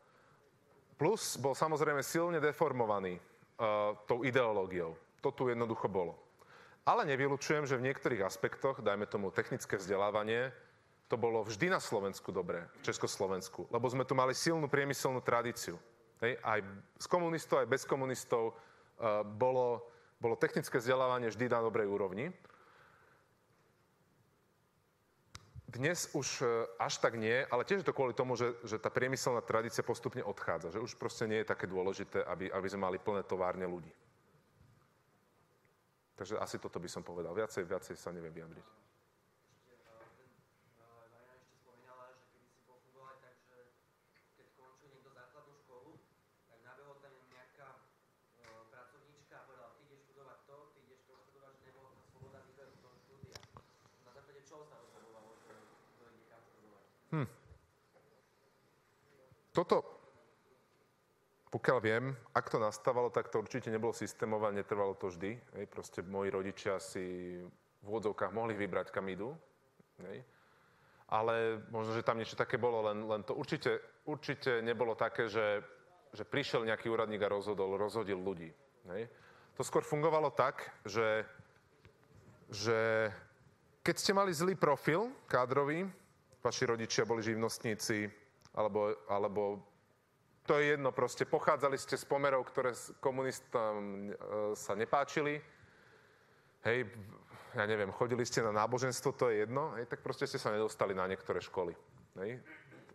[0.94, 4.94] Plus bol samozrejme silne deformovaný uh, tou ideológiou.
[5.26, 6.14] To tu jednoducho bolo.
[6.86, 10.54] Ale nevylučujem, že v niektorých aspektoch, dajme tomu technické vzdelávanie,
[11.10, 15.74] to bolo vždy na Slovensku dobré, v Československu, lebo sme tu mali silnú priemyselnú tradíciu.
[16.18, 16.60] Hej, aj
[16.98, 19.86] z komunistov, aj bez komunistov uh, bolo,
[20.18, 22.34] bolo technické vzdelávanie vždy na dobrej úrovni.
[25.70, 28.90] Dnes už uh, až tak nie, ale tiež je to kvôli tomu, že, že tá
[28.90, 30.74] priemyselná tradícia postupne odchádza.
[30.74, 33.94] Že už proste nie je také dôležité, aby, aby sme mali plné továrne ľudí.
[36.18, 37.30] Takže asi toto by som povedal.
[37.30, 38.87] Viacej, viacej sa neviem vyjadriť.
[59.58, 59.82] Toto,
[61.50, 65.34] pokiaľ viem, ak to nastávalo, tak to určite nebolo systémové netrvalo to vždy.
[65.58, 65.66] Hej.
[65.66, 67.34] Proste moji rodičia si
[67.82, 69.34] v úvodzovkách mohli vybrať, kam idú.
[70.06, 70.22] Hej.
[71.10, 75.66] Ale možno, že tam niečo také bolo, len, len to určite, určite nebolo také, že,
[76.14, 78.54] že prišiel nejaký úradník a rozhodol, rozhodil ľudí.
[78.94, 79.10] Hej.
[79.58, 81.26] To skôr fungovalo tak, že,
[82.46, 83.10] že
[83.82, 85.82] keď ste mali zlý profil kádrový,
[86.46, 89.62] vaši rodičia boli živnostníci, alebo, alebo
[90.48, 92.72] to je jedno, proste pochádzali ste z pomerov, ktoré
[93.04, 94.12] komunistom e,
[94.56, 95.36] sa nepáčili.
[96.64, 96.88] Hej,
[97.52, 100.96] ja neviem, chodili ste na náboženstvo, to je jedno, hej, tak proste ste sa nedostali
[100.96, 101.76] na niektoré školy.
[102.18, 102.40] Hej,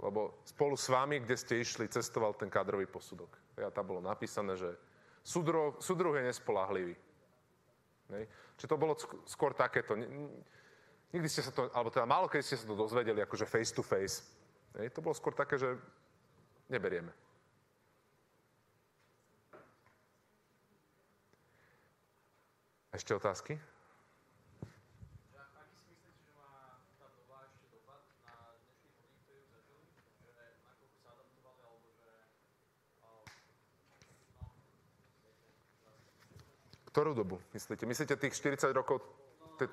[0.01, 3.29] lebo spolu s vami, kde ste išli, cestoval ten kádrový posudok.
[3.55, 4.73] Ja tam bolo napísané, že
[5.21, 6.95] súdruh, súdruh je nespolahlivý.
[8.17, 8.23] Hej.
[8.57, 8.93] Čiže to bolo
[9.29, 9.93] skôr takéto.
[11.13, 13.85] Nikdy ste sa to, alebo teda málo keď ste sa to dozvedeli, akože face to
[13.85, 14.25] face.
[14.77, 14.89] Hej.
[14.97, 15.77] To bolo skôr také, že
[16.69, 17.13] neberieme.
[22.93, 23.57] Ešte otázky?
[36.93, 37.89] Ktorú dobu myslíte?
[37.89, 39.01] Myslíte tých 40 rokov?
[39.57, 39.65] Te...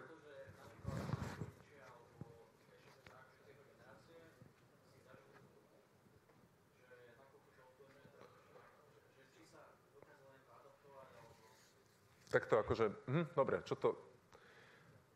[12.30, 13.98] Takto akože, hm, dobre, čo to...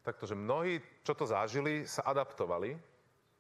[0.05, 2.77] Takto, že mnohí, čo to zažili, sa adaptovali.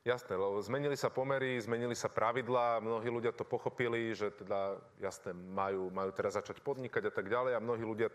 [0.04, 5.36] Jasné, lebo zmenili sa pomery, zmenili sa pravidlá, mnohí ľudia to pochopili, že teda, jasné,
[5.36, 8.08] majú, majú teraz začať podnikať a tak ďalej a mnohí ľudia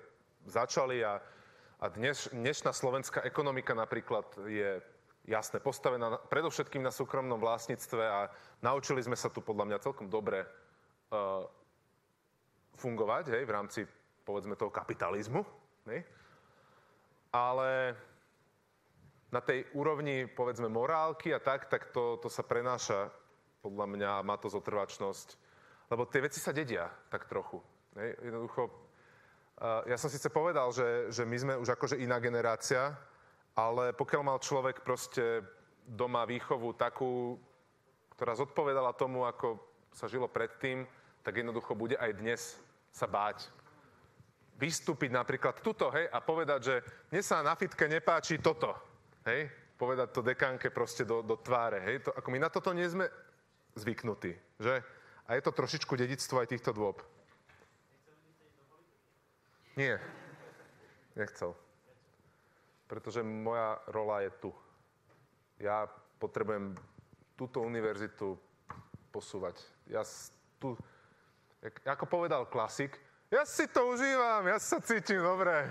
[0.50, 1.22] začali a,
[1.82, 4.82] a dnes, dnešná slovenská ekonomika napríklad je
[5.30, 8.30] jasne postavená predovšetkým na súkromnom vlastníctve a
[8.66, 11.46] naučili sme sa tu podľa mňa celkom dobre uh,
[12.78, 13.80] fungovať hej, v rámci
[14.30, 15.42] povedzme toho kapitalizmu.
[15.90, 16.06] Ne?
[17.34, 17.98] Ale
[19.34, 23.10] na tej úrovni, povedzme, morálky a tak, tak to, to sa prenáša,
[23.66, 25.28] podľa mňa, má to zotrvačnosť.
[25.90, 27.58] Lebo tie veci sa dedia tak trochu.
[27.98, 28.14] Ne?
[28.22, 32.94] Jednoducho, uh, ja som síce povedal, že, že my sme už akože iná generácia,
[33.58, 35.42] ale pokiaľ mal človek proste
[35.90, 37.34] doma výchovu takú,
[38.14, 39.58] ktorá zodpovedala tomu, ako
[39.90, 40.86] sa žilo predtým,
[41.26, 42.42] tak jednoducho bude aj dnes
[42.94, 43.59] sa báť
[44.60, 46.76] vystúpiť napríklad tuto, hej, a povedať, že
[47.16, 48.76] mne sa na fitke nepáči toto,
[49.24, 49.48] hej,
[49.80, 53.08] povedať to dekánke proste do, do tváre, hej, to, ako my na toto nie sme
[53.80, 54.84] zvyknutí, že?
[55.32, 57.00] A je to trošičku dedictvo aj týchto dôb.
[59.80, 60.02] Nie,
[61.16, 61.56] nechcel.
[62.90, 64.52] Pretože moja rola je tu.
[65.62, 65.88] Ja
[66.18, 66.76] potrebujem
[67.38, 68.36] túto univerzitu
[69.14, 69.62] posúvať.
[69.88, 70.04] Ja
[70.58, 70.76] tu,
[71.86, 72.98] ako povedal klasik,
[73.30, 75.70] ja si to užívam, ja sa cítim dobre.